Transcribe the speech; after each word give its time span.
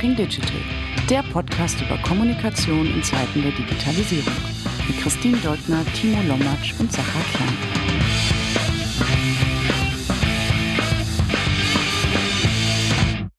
Talking 0.00 0.16
Digital, 0.16 0.56
der 1.10 1.22
Podcast 1.24 1.78
über 1.82 1.98
Kommunikation 1.98 2.86
in 2.86 3.02
Zeiten 3.02 3.42
der 3.42 3.52
Digitalisierung. 3.52 4.32
Mit 4.88 4.98
Christine 4.98 5.36
Deutner, 5.36 5.84
Timo 5.94 6.22
Lommatsch 6.26 6.72
und 6.78 6.90
Sacha 6.90 7.20
Klein. 7.34 7.80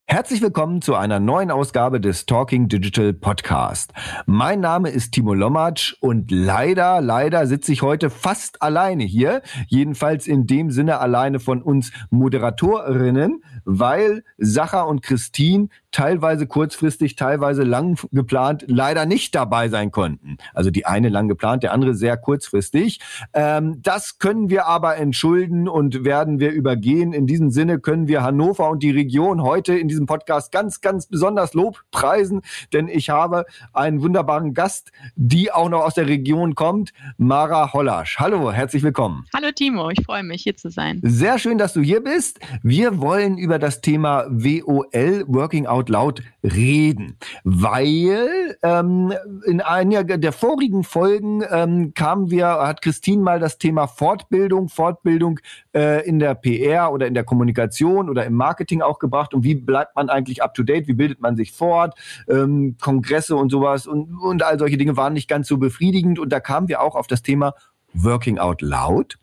Herzlich 0.06 0.42
willkommen 0.44 0.84
zu 0.84 0.94
einer 0.94 1.20
neuen 1.20 1.50
Ausgabe 1.50 2.00
des 2.00 2.28
Talking 2.28 2.68
Digital 2.68 3.14
Podcast. 3.14 3.92
Mein 4.28 4.60
Name 4.60 4.90
ist 4.90 5.14
Timo 5.14 5.34
Lommatsch 5.34 5.96
und 6.00 6.30
leider, 6.30 7.02
leider 7.02 7.48
sitze 7.48 7.72
ich 7.72 7.82
heute 7.82 8.12
fast 8.12 8.62
alleine 8.62 9.04
hier. 9.04 9.42
Jedenfalls 9.68 10.28
in 10.28 10.46
dem 10.46 10.70
Sinne 10.70 11.00
alleine 11.00 11.40
von 11.40 11.64
uns 11.64 11.92
Moderatorinnen, 12.12 13.42
weil 13.66 14.24
Sacha 14.38 14.82
und 14.82 15.02
Christine 15.02 15.70
teilweise 15.92 16.48
kurzfristig, 16.48 17.16
teilweise 17.16 17.64
lang 17.64 18.00
geplant, 18.12 18.64
leider 18.68 19.06
nicht 19.06 19.36
dabei 19.36 19.70
sein 19.70 19.92
konnten. 19.92 20.38
Also 20.54 20.72
die 20.72 20.86
eine 20.86 21.10
lang 21.10 21.28
geplant, 21.28 21.64
der 21.64 21.74
andere 21.74 21.94
sehr 21.94 22.18
kurzfristig. 22.18 23.00
Ähm, 23.34 23.82
das 23.82 24.20
können 24.20 24.50
wir 24.50 24.66
aber 24.68 24.98
entschulden 24.98 25.68
und 25.68 26.04
werden 26.06 26.40
wir 26.40 26.52
übergehen. 26.52 27.14
In 27.14 27.28
diesem 27.28 27.52
Sinne 27.52 27.80
können 27.80 28.08
wir 28.08 28.24
Hannover 28.24 28.70
und 28.70 28.84
die 28.84 28.92
Region 28.92 29.42
heute 29.42 29.78
in 29.78 29.88
diesem 29.88 30.06
Podcast 30.06 30.52
ganz, 30.52 30.82
ganz 30.82 31.08
besonders 31.08 31.54
Lob 31.54 31.84
preisen, 31.92 32.42
denn 32.74 32.88
ich 32.88 33.10
habe 33.10 33.46
einen 33.74 34.02
wunderbaren 34.02 34.54
Gast, 34.54 34.92
die 35.16 35.52
auch 35.52 35.70
noch 35.70 35.82
aus 35.82 35.96
der 35.96 36.08
Region 36.08 36.56
kommt, 36.56 36.94
Mara 37.18 37.74
Hollasch. 37.74 38.18
Hallo, 38.20 38.52
herzlich 38.52 38.84
willkommen. 38.84 39.26
Hallo 39.36 39.52
Timo, 39.54 39.90
ich 39.90 40.04
freue 40.06 40.24
mich 40.24 40.44
hier 40.44 40.56
zu 40.56 40.70
sein. 40.70 41.00
Sehr 41.04 41.38
schön, 41.38 41.58
dass 41.58 41.74
du 41.74 41.82
hier 41.82 42.02
bist. 42.02 42.40
Wir 42.64 43.02
wollen 43.02 43.38
über 43.38 43.60
das 43.60 43.82
Thema 43.82 44.26
WOL, 44.30 45.26
Working 45.28 45.66
Out 45.66 45.81
Loud, 45.90 46.24
reden, 46.44 47.18
weil 47.44 48.58
ähm, 48.64 49.14
in 49.46 49.62
einer 49.62 50.04
der 50.04 50.32
vorigen 50.32 50.84
Folgen 50.84 51.44
ähm, 51.50 51.94
kamen 51.94 52.32
wir, 52.32 52.48
hat 52.48 52.82
Christine 52.82 53.22
mal 53.22 53.40
das 53.40 53.58
Thema 53.58 53.88
Fortbildung, 53.88 54.70
Fortbildung 54.70 55.40
äh, 55.76 56.08
in 56.08 56.20
der 56.20 56.36
PR 56.36 56.92
oder 56.92 57.08
in 57.08 57.14
der 57.14 57.24
Kommunikation 57.24 58.10
oder 58.10 58.26
im 58.26 58.34
Marketing 58.34 58.82
auch 58.82 59.00
gebracht. 59.00 59.34
Und 59.34 59.44
wie 59.44 59.56
bleibt 59.56 59.96
man 59.96 60.10
eigentlich 60.10 60.44
up 60.44 60.54
to 60.54 60.64
date, 60.64 60.88
wie 60.88 60.94
bildet 60.94 61.22
man 61.22 61.36
sich 61.36 61.52
fort, 61.52 61.98
ähm, 62.28 62.76
Kongresse 62.82 63.36
und 63.36 63.50
sowas 63.52 63.88
und, 63.88 64.18
und 64.20 64.44
all 64.44 64.60
solche 64.60 64.78
Dinge 64.78 64.98
waren 64.98 65.14
nicht 65.14 65.28
ganz 65.28 65.48
so 65.48 65.58
befriedigend. 65.58 66.20
Und 66.20 66.30
da 66.32 66.40
kamen 66.40 66.68
wir 66.68 66.82
auch 66.82 66.96
auf 66.96 67.08
das 67.08 67.22
Thema 67.22 67.54
Working 67.94 68.38
Out 68.38 68.62
Loud 68.62 69.18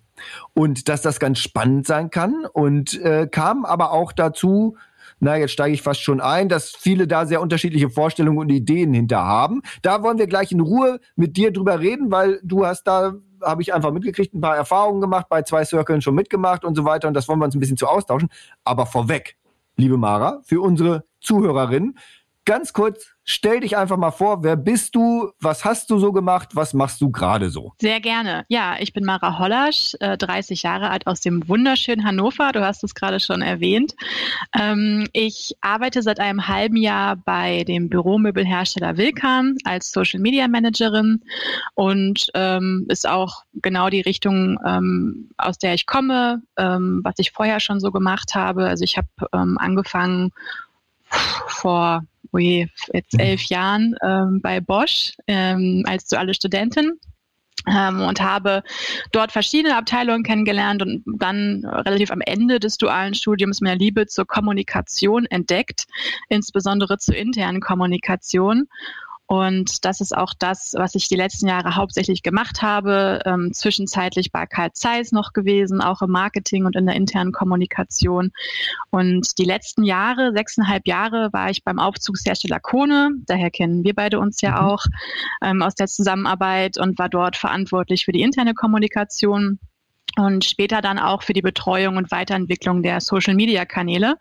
und 0.55 0.89
dass 0.89 1.03
das 1.03 1.21
ganz 1.21 1.39
spannend 1.39 1.87
sein 1.87 2.11
kann. 2.11 2.45
Und 2.53 3.01
äh, 3.01 3.29
kam 3.31 3.65
aber 3.65 3.93
auch 3.93 4.13
dazu, 4.13 4.77
na, 5.21 5.37
jetzt 5.37 5.53
steige 5.53 5.75
ich 5.75 5.83
fast 5.83 6.01
schon 6.01 6.21
ein, 6.21 6.49
dass 6.49 6.71
viele 6.71 7.07
da 7.07 7.27
sehr 7.27 7.41
unterschiedliche 7.41 7.91
Vorstellungen 7.91 8.39
und 8.39 8.51
Ideen 8.51 8.95
hinter 8.95 9.25
haben. 9.25 9.63
Da 9.83 10.03
wollen 10.03 10.19
wir 10.19 10.27
gleich 10.27 10.53
in 10.53 10.61
Ruhe 10.61 11.01
mit 11.17 11.37
dir 11.37 11.53
drüber 11.53 11.81
reden, 11.81 12.11
weil 12.11 12.41
du 12.43 12.65
hast 12.65 12.85
da 12.85 13.15
habe 13.43 13.63
ich 13.63 13.73
einfach 13.73 13.93
mitgekriegt, 13.93 14.35
ein 14.35 14.41
paar 14.41 14.57
Erfahrungen 14.57 15.01
gemacht, 15.01 15.27
bei 15.29 15.43
zwei 15.43 15.65
Circles 15.65 16.05
schon 16.05 16.15
mitgemacht 16.15 16.65
und 16.65 16.75
so 16.75 16.85
weiter. 16.85 17.09
Und 17.09 17.15
das 17.15 17.29
wollen 17.29 17.39
wir 17.39 17.45
uns 17.45 17.55
ein 17.55 17.61
bisschen 17.61 17.77
zu 17.77 17.87
austauschen. 17.87 18.29
Aber 18.65 18.87
vorweg, 18.87 19.37
liebe 19.77 19.97
Mara, 19.97 20.41
für 20.45 20.61
unsere 20.61 21.05
Zuhörerinnen, 21.21 21.99
ganz 22.45 22.73
kurz, 22.73 23.15
stell 23.29 23.61
dich 23.61 23.77
einfach 23.77 23.99
mal 23.99 24.11
vor, 24.11 24.43
wer 24.43 24.57
bist 24.57 24.95
du, 24.95 25.31
was 25.39 25.65
hast 25.65 25.91
du 25.91 25.99
so 25.99 26.13
gemacht, 26.13 26.51
was 26.55 26.73
machst 26.73 27.01
du 27.01 27.11
gerade 27.11 27.51
so? 27.51 27.75
Sehr 27.79 28.01
gerne. 28.01 28.45
Ja, 28.49 28.77
ich 28.79 28.93
bin 28.93 29.05
Mara 29.05 29.39
Hollasch, 29.39 29.95
30 30.01 30.65
äh, 30.65 30.69
Jahre 30.69 30.91
alt 30.91 31.07
aus 31.07 31.21
dem 31.21 31.47
wunderschönen 31.47 32.05
Hannover, 32.05 32.53
du 32.53 32.65
hast 32.65 32.83
es 32.85 32.95
gerade 32.95 33.21
schon 33.21 33.43
erwähnt. 33.43 33.95
Ähm, 34.59 35.09
ich 35.13 35.55
arbeite 35.61 36.03
seit 36.03 36.21
einem 36.21 36.49
halben 36.49 36.77
Jahr 36.77 37.17
bei 37.17 37.65
dem 37.65 37.91
Büromöbelhersteller 37.91 38.97
Wilkan 38.97 39.57
als 39.65 39.93
Social 39.93 40.21
Media 40.21 40.49
Managerin 40.49 41.23
und 41.75 42.29
ähm, 42.33 42.87
ist 42.89 43.07
auch 43.07 43.43
genau 43.55 43.91
die 43.91 44.01
Richtung, 44.01 44.59
ähm, 44.65 45.31
aus 45.37 45.59
der 45.59 45.75
ich 45.75 45.87
komme, 45.87 46.43
was 46.57 47.15
ich 47.19 47.31
vorher 47.33 47.61
schon 47.61 47.81
so 47.81 47.93
gemacht 47.93 48.35
habe. 48.35 48.67
Also 48.67 48.85
ich 48.85 48.97
habe 48.97 49.09
angefangen 49.31 50.33
vor 51.47 52.03
oje, 52.33 52.69
jetzt 52.93 53.15
mhm. 53.15 53.21
elf 53.21 53.43
Jahren 53.45 53.95
ähm, 54.03 54.41
bei 54.43 54.61
Bosch 54.61 55.13
ähm, 55.27 55.85
als 55.87 56.07
duale 56.07 56.35
Studentin 56.35 56.99
ähm, 57.67 58.01
und 58.01 58.21
habe 58.21 58.63
dort 59.13 59.33
verschiedene 59.33 59.77
Abteilungen 59.77 60.23
kennengelernt 60.23 60.83
und 60.83 61.03
dann 61.07 61.65
relativ 61.65 62.11
am 62.11 62.21
Ende 62.21 62.61
des 62.61 62.79
dualen 62.79 63.15
Studiums 63.15 63.61
mehr 63.61 63.77
Liebe 63.77 64.07
zur 64.07 64.27
Kommunikation 64.27 65.27
entdeckt, 65.27 65.87
insbesondere 66.29 66.99
zur 66.99 67.17
internen 67.17 67.61
Kommunikation 67.61 68.69
und 69.29 69.85
das 69.85 70.01
ist 70.01 70.17
auch 70.17 70.33
das, 70.39 70.73
was 70.75 70.95
ich 70.95 71.07
die 71.07 71.15
letzten 71.15 71.49
Jahre 71.49 71.77
hauptsächlich 71.77 72.23
gemacht 72.23 72.63
habe. 72.63 73.21
Ähm, 73.27 73.53
zwischenzeitlich 73.53 74.33
bei 74.33 74.47
Karl 74.47 74.73
Zeiss 74.73 75.13
noch 75.13 75.35
gewesen, 75.35 75.83
auch 75.83 76.01
im 76.01 76.11
Marketing 76.11 76.65
und 76.65 76.75
in 76.75 76.87
der 76.87 76.97
internen 76.97 77.31
Kommunikation. 77.31 78.33
Und 78.89 79.37
die 79.39 79.45
letzten 79.45 79.83
Jahre, 79.83 80.33
sechseinhalb 80.33 80.87
Jahre, 80.87 81.29
war 81.35 81.51
ich 81.51 81.63
beim 81.63 81.79
Aufzugshersteller 81.79 82.59
Kone. 82.59 83.11
Daher 83.27 83.51
kennen 83.51 83.85
wir 83.85 83.95
beide 83.95 84.19
uns 84.19 84.41
ja 84.41 84.63
mhm. 84.63 84.67
auch 84.67 84.87
ähm, 85.43 85.61
aus 85.61 85.75
der 85.75 85.89
Zusammenarbeit 85.89 86.79
und 86.79 86.99
war 86.99 87.11
dort 87.11 87.37
verantwortlich 87.37 88.07
für 88.07 88.13
die 88.13 88.23
interne 88.23 88.55
Kommunikation 88.55 89.59
und 90.19 90.45
später 90.45 90.83
dann 90.83 90.99
auch 90.99 91.23
für 91.23 91.33
die 91.33 91.43
Betreuung 91.43 91.97
und 91.97 92.11
Weiterentwicklung 92.11 92.83
der 92.83 93.01
Social-Media-Kanäle. 93.01 94.17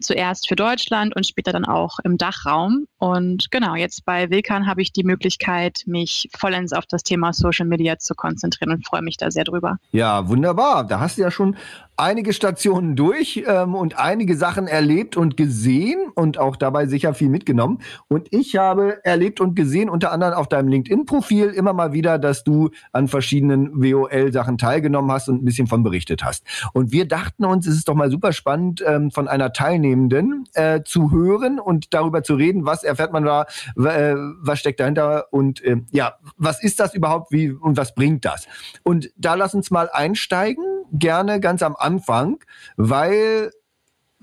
Zuerst 0.00 0.46
für 0.46 0.56
Deutschland 0.56 1.16
und 1.16 1.26
später 1.26 1.52
dann 1.52 1.64
auch 1.64 1.98
im 2.04 2.18
Dachraum. 2.18 2.86
Und 2.98 3.50
genau, 3.50 3.74
jetzt 3.74 4.04
bei 4.04 4.30
Wilkan 4.30 4.66
habe 4.66 4.82
ich 4.82 4.92
die 4.92 5.04
Möglichkeit, 5.04 5.82
mich 5.86 6.28
vollends 6.36 6.72
auf 6.72 6.84
das 6.86 7.02
Thema 7.02 7.32
Social 7.32 7.66
Media 7.66 7.98
zu 7.98 8.14
konzentrieren 8.14 8.72
und 8.72 8.86
freue 8.86 9.02
mich 9.02 9.16
da 9.16 9.30
sehr 9.30 9.44
drüber. 9.44 9.78
Ja, 9.92 10.28
wunderbar. 10.28 10.86
Da 10.86 11.00
hast 11.00 11.16
du 11.16 11.22
ja 11.22 11.30
schon 11.30 11.56
einige 11.98 12.32
Stationen 12.32 12.94
durch 12.94 13.44
ähm, 13.46 13.74
und 13.74 13.98
einige 13.98 14.36
Sachen 14.36 14.68
erlebt 14.68 15.16
und 15.16 15.36
gesehen 15.36 15.98
und 16.14 16.38
auch 16.38 16.56
dabei 16.56 16.86
sicher 16.86 17.12
viel 17.12 17.28
mitgenommen. 17.28 17.80
Und 18.06 18.28
ich 18.30 18.56
habe 18.56 19.04
erlebt 19.04 19.40
und 19.40 19.56
gesehen, 19.56 19.90
unter 19.90 20.12
anderem 20.12 20.34
auf 20.34 20.48
deinem 20.48 20.68
LinkedIn-Profil 20.68 21.48
immer 21.48 21.72
mal 21.72 21.92
wieder, 21.92 22.18
dass 22.18 22.44
du 22.44 22.70
an 22.92 23.08
verschiedenen 23.08 23.82
WOL-Sachen 23.82 24.58
teilgenommen 24.58 25.10
hast 25.10 25.28
und 25.28 25.37
ein 25.42 25.44
bisschen 25.44 25.66
von 25.66 25.82
berichtet 25.82 26.24
hast. 26.24 26.44
Und 26.72 26.92
wir 26.92 27.06
dachten 27.06 27.44
uns, 27.44 27.66
es 27.66 27.76
ist 27.76 27.88
doch 27.88 27.94
mal 27.94 28.10
super 28.10 28.32
spannend, 28.32 28.82
ähm, 28.86 29.10
von 29.10 29.28
einer 29.28 29.52
Teilnehmenden 29.52 30.44
äh, 30.54 30.82
zu 30.82 31.10
hören 31.10 31.60
und 31.60 31.94
darüber 31.94 32.22
zu 32.22 32.34
reden, 32.34 32.64
was 32.64 32.84
erfährt 32.84 33.12
man 33.12 33.24
da, 33.24 33.46
äh, 33.76 34.14
was 34.40 34.58
steckt 34.58 34.80
dahinter 34.80 35.26
und 35.32 35.62
äh, 35.62 35.76
ja, 35.90 36.14
was 36.36 36.62
ist 36.62 36.80
das 36.80 36.94
überhaupt, 36.94 37.32
wie 37.32 37.50
und 37.50 37.76
was 37.76 37.94
bringt 37.94 38.24
das? 38.24 38.46
Und 38.82 39.10
da 39.16 39.34
lass 39.34 39.54
uns 39.54 39.70
mal 39.70 39.88
einsteigen, 39.92 40.64
gerne 40.92 41.40
ganz 41.40 41.62
am 41.62 41.76
Anfang 41.76 42.38
weil 42.76 43.50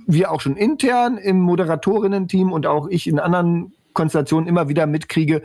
wir 0.08 0.32
auch 0.32 0.42
schon 0.42 0.58
intern 0.58 1.18
im 1.18 1.40
Moderatorinnen-Team 1.40 2.52
und 2.52 2.68
auch 2.68 2.88
ich 2.88 3.08
in 3.08 3.20
anderen 3.20 3.74
Konstellationen 3.94 4.48
immer 4.48 4.68
wieder 4.70 4.88
mitkriege, 4.88 5.42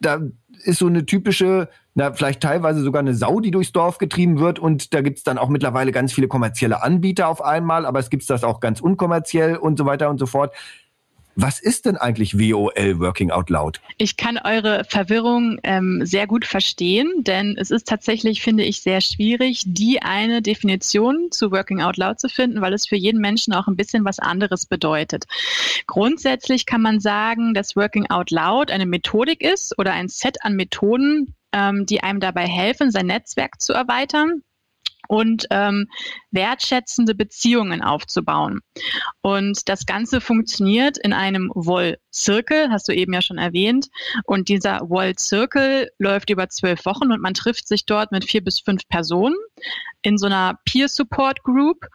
da 0.00 0.20
ist 0.62 0.78
so 0.78 0.86
eine 0.86 1.06
typische, 1.06 1.68
na, 1.94 2.12
vielleicht 2.12 2.40
teilweise 2.40 2.82
sogar 2.82 3.00
eine 3.00 3.14
Sau, 3.14 3.40
die 3.40 3.50
durchs 3.50 3.72
Dorf 3.72 3.98
getrieben 3.98 4.38
wird. 4.38 4.58
Und 4.58 4.94
da 4.94 5.00
gibt 5.00 5.18
es 5.18 5.24
dann 5.24 5.38
auch 5.38 5.48
mittlerweile 5.48 5.92
ganz 5.92 6.12
viele 6.12 6.28
kommerzielle 6.28 6.82
Anbieter 6.82 7.28
auf 7.28 7.42
einmal, 7.42 7.86
aber 7.86 7.98
es 7.98 8.10
gibt 8.10 8.28
das 8.28 8.44
auch 8.44 8.60
ganz 8.60 8.80
unkommerziell 8.80 9.56
und 9.56 9.78
so 9.78 9.86
weiter 9.86 10.10
und 10.10 10.18
so 10.18 10.26
fort. 10.26 10.54
Was 11.40 11.60
ist 11.60 11.86
denn 11.86 11.96
eigentlich 11.96 12.36
WOL, 12.36 12.98
Working 12.98 13.30
Out 13.30 13.48
Loud? 13.48 13.80
Ich 13.96 14.16
kann 14.16 14.38
eure 14.42 14.82
Verwirrung 14.82 15.60
ähm, 15.62 16.04
sehr 16.04 16.26
gut 16.26 16.44
verstehen, 16.44 17.08
denn 17.18 17.56
es 17.56 17.70
ist 17.70 17.86
tatsächlich, 17.86 18.42
finde 18.42 18.64
ich, 18.64 18.82
sehr 18.82 19.00
schwierig, 19.00 19.62
die 19.64 20.02
eine 20.02 20.42
Definition 20.42 21.28
zu 21.30 21.52
Working 21.52 21.80
Out 21.80 21.96
Loud 21.96 22.18
zu 22.18 22.28
finden, 22.28 22.60
weil 22.60 22.72
es 22.72 22.88
für 22.88 22.96
jeden 22.96 23.20
Menschen 23.20 23.54
auch 23.54 23.68
ein 23.68 23.76
bisschen 23.76 24.04
was 24.04 24.18
anderes 24.18 24.66
bedeutet. 24.66 25.26
Grundsätzlich 25.86 26.66
kann 26.66 26.82
man 26.82 26.98
sagen, 26.98 27.54
dass 27.54 27.76
Working 27.76 28.10
Out 28.10 28.32
Loud 28.32 28.72
eine 28.72 28.86
Methodik 28.86 29.40
ist 29.40 29.78
oder 29.78 29.92
ein 29.92 30.08
Set 30.08 30.44
an 30.44 30.56
Methoden, 30.56 31.36
ähm, 31.52 31.86
die 31.86 32.02
einem 32.02 32.18
dabei 32.18 32.48
helfen, 32.48 32.90
sein 32.90 33.06
Netzwerk 33.06 33.60
zu 33.60 33.72
erweitern 33.72 34.42
und 35.08 35.46
ähm, 35.50 35.88
wertschätzende 36.30 37.16
Beziehungen 37.16 37.82
aufzubauen. 37.82 38.60
Und 39.20 39.68
das 39.68 39.86
Ganze 39.86 40.20
funktioniert 40.20 40.98
in 40.98 41.12
einem 41.12 41.50
Woll-Zirkel, 41.54 42.70
hast 42.70 42.88
du 42.88 42.92
eben 42.92 43.12
ja 43.12 43.22
schon 43.22 43.38
erwähnt. 43.38 43.88
Und 44.24 44.48
dieser 44.48 44.88
Woll-Zirkel 44.88 45.90
läuft 45.98 46.30
über 46.30 46.48
zwölf 46.48 46.84
Wochen 46.86 47.10
und 47.10 47.20
man 47.20 47.34
trifft 47.34 47.66
sich 47.66 47.86
dort 47.86 48.12
mit 48.12 48.24
vier 48.24 48.44
bis 48.44 48.60
fünf 48.60 48.86
Personen 48.88 49.36
in 50.02 50.18
so 50.18 50.26
einer 50.26 50.58
Peer-Support-Group 50.64 51.86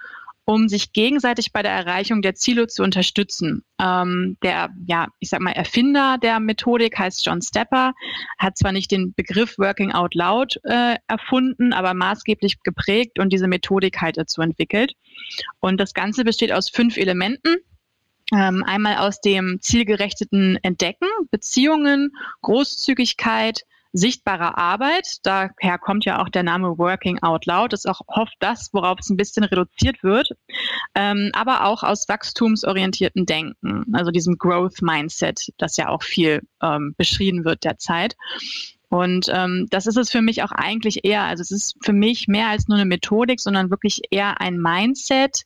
um 0.45 0.68
sich 0.68 0.92
gegenseitig 0.92 1.54
bei 1.54 1.62
der 1.62 1.72
Erreichung 1.72 2.22
der 2.22 2.36
Ziele 2.36 2.68
zu 2.68 2.84
unterstützen. 2.84 3.63
Ähm, 3.80 4.38
der, 4.44 4.69
ja, 4.86 5.07
ich 5.19 5.30
sag 5.30 5.40
mal, 5.40 5.51
Erfinder 5.51 6.18
der 6.22 6.40
Methodik 6.40 6.98
heißt 7.00 7.25
John 7.25 7.42
Stepper, 7.42 7.94
hat 8.38 8.57
zwar 8.57 8.74
nicht 8.74 8.92
den 8.92 9.13
Begriff 9.13 9.57
Working 9.57 9.94
Out 9.94 10.16
Loud 10.16 10.60
äh, 10.63 10.95
erfunden, 11.07 11.72
aber 11.72 11.94
maßgeblich 11.94 12.62
geprägt 12.63 13.19
und 13.19 13.31
diese 13.31 13.48
Methodik 13.48 14.01
halt 14.01 14.18
dazu 14.18 14.42
entwickelt. 14.42 14.94
Und 15.60 15.80
das 15.80 15.94
Ganze 15.94 16.24
besteht 16.25 16.51
aus 16.51 16.69
fünf 16.69 16.98
Elementen. 16.98 17.57
Ähm, 18.31 18.63
einmal 18.66 18.98
aus 18.98 19.22
dem 19.22 19.60
zielgerechteten 19.62 20.57
Entdecken, 20.63 21.07
Beziehungen, 21.30 22.12
Großzügigkeit, 22.42 23.62
sichtbarer 23.94 24.57
Arbeit. 24.57 25.18
Daher 25.24 25.78
kommt 25.78 26.04
ja 26.04 26.22
auch 26.22 26.30
der 26.30 26.44
Name 26.44 26.78
Working 26.78 27.19
Out 27.22 27.45
Loud. 27.45 27.72
Das 27.72 27.86
ist 27.86 27.92
auch 27.92 28.01
oft 28.07 28.34
das, 28.40 28.69
worauf 28.74 29.00
es 29.00 29.10
ein 29.10 29.18
bisschen 29.18 29.44
reduziert 29.44 30.04
wird. 30.04 30.30
Ähm, 30.95 31.30
aber 31.34 31.66
auch 31.66 31.84
aus 31.84 32.10
wachstumsorientierten 32.10 33.25
Denken, 33.25 33.86
also 33.94 34.12
diesem 34.12 34.38
Growth 34.38 34.81
Mindset, 34.81 35.54
das 35.57 35.78
ja 35.78 35.90
auch 35.90 36.01
viel 36.01 36.42
ähm, 36.62 36.95
beschrieben 36.98 37.45
wird 37.45 37.63
derzeit. 37.63 38.16
Und 38.90 39.28
ähm, 39.31 39.68
das 39.69 39.88
ist 39.88 39.98
es 39.98 40.12
für 40.12 40.22
mich 40.22 40.44
auch 40.44 40.51
eigentlich 40.51 41.04
eher, 41.04 41.24
also 41.24 41.42
es 41.42 41.51
ist 41.51 41.75
für 41.84 41.94
mich 41.94 42.28
mehr 42.28 42.48
als 42.48 42.68
nur 42.68 42.78
eine 42.78 42.86
Methodik, 42.86 43.40
sondern 43.40 43.72
wirklich 43.72 44.01
eher 44.12 44.40
ein 44.42 44.57
Mindset, 44.57 45.44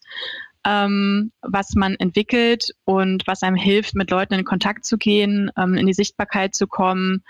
ähm, 0.66 1.32
was 1.42 1.74
man 1.76 1.96
entwickelt 1.96 2.72
und 2.84 3.26
was 3.26 3.44
einem 3.44 3.56
hilft, 3.56 3.96
mit 3.96 4.12
Leuten 4.12 4.34
in 4.34 4.44
Kontakt 4.44 4.84
zu 4.84 4.98
gehen, 4.98 5.50
ähm, 5.58 5.76
in 5.76 5.88
die 5.88 5.94
Sichtbarkeit 5.94 6.56
zu 6.56 6.68
kommen 6.68 7.24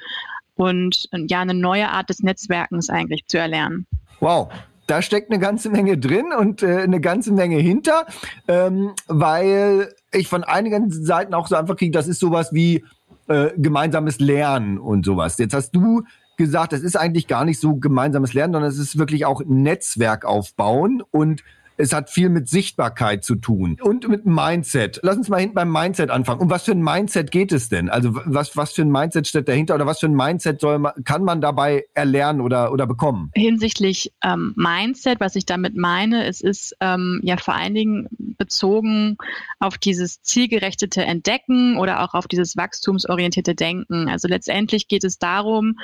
und 0.57 1.07
äh, 1.11 1.25
ja, 1.27 1.41
eine 1.41 1.53
neue 1.53 1.89
Art 1.89 2.09
des 2.09 2.19
Netzwerkens 2.19 2.89
eigentlich 2.89 3.25
zu 3.27 3.37
erlernen. 3.37 3.87
Wow, 4.19 4.49
da 4.87 5.01
steckt 5.01 5.29
eine 5.31 5.39
ganze 5.39 5.69
Menge 5.69 5.97
drin 5.97 6.27
und 6.37 6.63
äh, 6.63 6.79
eine 6.79 6.99
ganze 6.99 7.31
Menge 7.31 7.57
hinter, 7.57 8.05
ähm, 8.47 8.93
weil 9.07 9.93
ich 10.11 10.27
von 10.27 10.43
einigen 10.43 10.91
Seiten 10.91 11.33
auch 11.33 11.47
so 11.47 11.55
einfach 11.55 11.75
kriege, 11.75 11.91
das 11.91 12.07
ist 12.07 12.19
sowas 12.19 12.53
wie 12.53 12.83
äh, 13.27 13.49
gemeinsames 13.57 14.19
Lernen 14.19 14.77
und 14.77 15.05
sowas. 15.05 15.37
Jetzt 15.37 15.53
hast 15.53 15.71
du 15.71 16.03
gesagt, 16.37 16.71
das 16.71 16.81
ist 16.81 16.95
eigentlich 16.95 17.27
gar 17.27 17.45
nicht 17.45 17.59
so 17.59 17.75
gemeinsames 17.75 18.33
Lernen, 18.33 18.53
sondern 18.53 18.71
es 18.71 18.77
ist 18.77 18.97
wirklich 18.97 19.25
auch 19.25 19.41
Netzwerk 19.45 20.23
aufbauen 20.23 21.03
und 21.11 21.43
es 21.77 21.93
hat 21.93 22.09
viel 22.09 22.29
mit 22.29 22.49
Sichtbarkeit 22.49 23.23
zu 23.23 23.35
tun 23.35 23.77
und 23.81 24.07
mit 24.07 24.25
Mindset. 24.25 24.99
Lass 25.03 25.15
uns 25.15 25.29
mal 25.29 25.39
hinten 25.39 25.55
beim 25.55 25.71
Mindset 25.71 26.09
anfangen. 26.09 26.41
Um 26.41 26.49
was 26.49 26.63
für 26.63 26.71
ein 26.71 26.81
Mindset 26.81 27.31
geht 27.31 27.51
es 27.51 27.69
denn? 27.69 27.89
Also 27.89 28.15
was, 28.25 28.57
was 28.57 28.73
für 28.73 28.81
ein 28.81 28.91
Mindset 28.91 29.27
steht 29.27 29.47
dahinter 29.47 29.75
oder 29.75 29.85
was 29.85 29.99
für 29.99 30.07
ein 30.07 30.15
Mindset 30.15 30.59
soll 30.59 30.79
man, 30.79 30.93
kann 31.03 31.23
man 31.23 31.39
dabei 31.39 31.85
erlernen 31.93 32.41
oder, 32.41 32.71
oder 32.71 32.87
bekommen? 32.87 33.31
Hinsichtlich 33.35 34.11
ähm, 34.23 34.53
Mindset, 34.55 35.19
was 35.19 35.35
ich 35.35 35.45
damit 35.45 35.77
meine, 35.77 36.25
es 36.25 36.41
ist 36.41 36.75
ähm, 36.79 37.21
ja 37.23 37.37
vor 37.37 37.55
allen 37.55 37.75
Dingen 37.75 38.07
bezogen 38.37 39.17
auf 39.59 39.77
dieses 39.77 40.21
zielgerechtete 40.21 41.03
Entdecken 41.03 41.77
oder 41.77 42.03
auch 42.03 42.13
auf 42.15 42.27
dieses 42.27 42.57
wachstumsorientierte 42.57 43.53
Denken. 43.53 44.09
Also 44.09 44.27
letztendlich 44.27 44.87
geht 44.87 45.03
es 45.03 45.19
darum, 45.19 45.77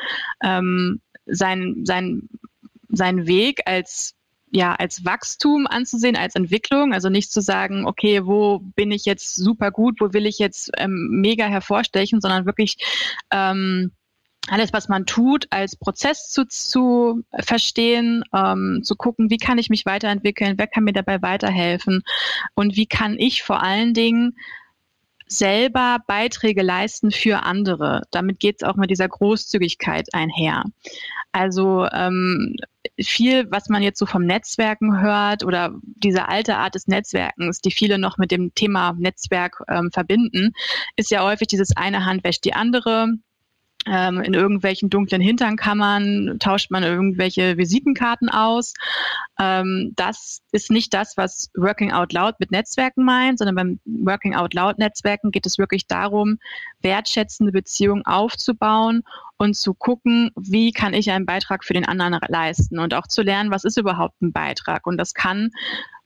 ähm, 0.44 1.02
sein, 1.26 1.84
sein, 1.86 2.28
seinen 2.90 3.28
Weg 3.28 3.62
als 3.66 4.16
ja 4.54 4.76
als 4.76 5.04
Wachstum 5.04 5.68
anzusehen, 5.68 6.16
als 6.16 6.36
Entwicklung. 6.36 6.94
Also 6.94 7.10
nicht 7.10 7.32
zu 7.32 7.42
sagen, 7.42 7.86
okay, 7.86 8.26
wo 8.26 8.60
bin 8.76 8.92
ich 8.92 9.06
jetzt 9.06 9.36
super 9.36 9.72
gut, 9.72 10.00
wo 10.00 10.14
will 10.14 10.26
ich 10.28 10.40
jetzt 10.40 10.72
ähm, 10.78 11.10
mega 11.10 11.46
hervorstechen, 11.46 12.22
sondern 12.22 12.46
wirklich 12.46 12.78
ähm, 13.32 13.92
alles, 14.48 14.72
was 14.74 14.90
man 14.90 15.06
tut, 15.06 15.48
als 15.50 15.76
Prozess 15.76 16.30
zu, 16.30 16.46
zu 16.46 17.24
verstehen, 17.40 18.24
ähm, 18.34 18.82
zu 18.84 18.96
gucken, 18.96 19.30
wie 19.30 19.38
kann 19.38 19.58
ich 19.58 19.70
mich 19.70 19.86
weiterentwickeln, 19.86 20.58
wer 20.58 20.68
kann 20.68 20.84
mir 20.84 20.94
dabei 20.94 21.22
weiterhelfen 21.22 22.04
und 22.54 22.76
wie 22.76 22.86
kann 22.86 23.18
ich 23.18 23.42
vor 23.42 23.64
allen 23.64 23.94
Dingen 23.94 24.38
selber 25.28 25.98
Beiträge 26.06 26.62
leisten 26.62 27.10
für 27.10 27.44
andere. 27.44 28.04
Damit 28.12 28.40
geht 28.40 28.58
es 28.58 28.68
auch 28.68 28.76
mit 28.76 28.92
dieser 28.92 29.08
Großzügigkeit 29.08 30.14
einher. 30.14 30.64
Also 31.32 31.88
ähm, 31.92 32.56
viel, 33.00 33.50
was 33.52 33.70
man 33.70 33.82
jetzt 33.82 34.00
so 34.00 34.06
vom 34.06 34.26
Netzwerken 34.26 35.02
hört 35.02 35.44
oder 35.44 35.74
diese 35.84 36.28
alte 36.28 36.58
Art 36.58 36.76
des 36.76 36.88
Netzwerkens, 36.88 37.60
die 37.60 37.72
viele 37.72 37.98
noch 37.98 38.18
mit 38.18 38.32
dem 38.32 38.54
Thema 38.54 38.94
Netzwerk 38.98 39.62
ähm, 39.68 39.90
verbinden, 39.92 40.54
ist 40.96 41.12
ja 41.12 41.24
häufig 41.24 41.48
dieses 41.48 41.76
eine 41.76 42.06
Hand 42.06 42.24
wäscht 42.24 42.46
die 42.46 42.54
andere 42.54 43.08
ähm, 43.86 44.22
in 44.22 44.34
irgendwelchen 44.34 44.90
dunklen 44.90 45.22
Hinternkammern 45.22 46.38
tauscht 46.40 46.72
man 46.72 46.84
irgendwelche 46.84 47.58
Visitenkarten 47.58 48.30
aus. 48.30 48.74
Ähm, 49.40 49.94
das 49.96 50.42
ist 50.52 50.72
nicht 50.72 50.94
das, 50.94 51.18
was 51.18 51.50
Working 51.56 51.92
Out 51.92 52.14
Loud 52.14 52.36
mit 52.40 52.52
Netzwerken 52.52 53.04
meint, 53.04 53.40
sondern 53.40 53.56
beim 53.56 53.80
Working 53.86 54.36
Out 54.36 54.54
Loud 54.54 54.78
Netzwerken 54.78 55.32
geht 55.32 55.46
es 55.46 55.58
wirklich 55.58 55.88
darum, 55.88 56.38
wertschätzende 56.82 57.52
Beziehungen 57.52 58.06
aufzubauen 58.06 59.04
und 59.38 59.56
zu 59.56 59.74
gucken, 59.74 60.32
wie 60.36 60.72
kann 60.72 60.94
ich 60.94 61.12
einen 61.12 61.26
Beitrag 61.26 61.64
für 61.64 61.74
den 61.74 61.86
anderen 61.86 62.20
leisten 62.28 62.80
und 62.80 62.94
auch 62.94 63.08
zu 63.08 63.22
lernen, 63.24 63.52
was 63.52 63.64
ist 63.64 63.78
überhaupt 63.78 64.22
ein 64.22 64.32
Beitrag. 64.32 64.86
Und 64.86 64.98
das 64.98 65.14
kann 65.14 65.52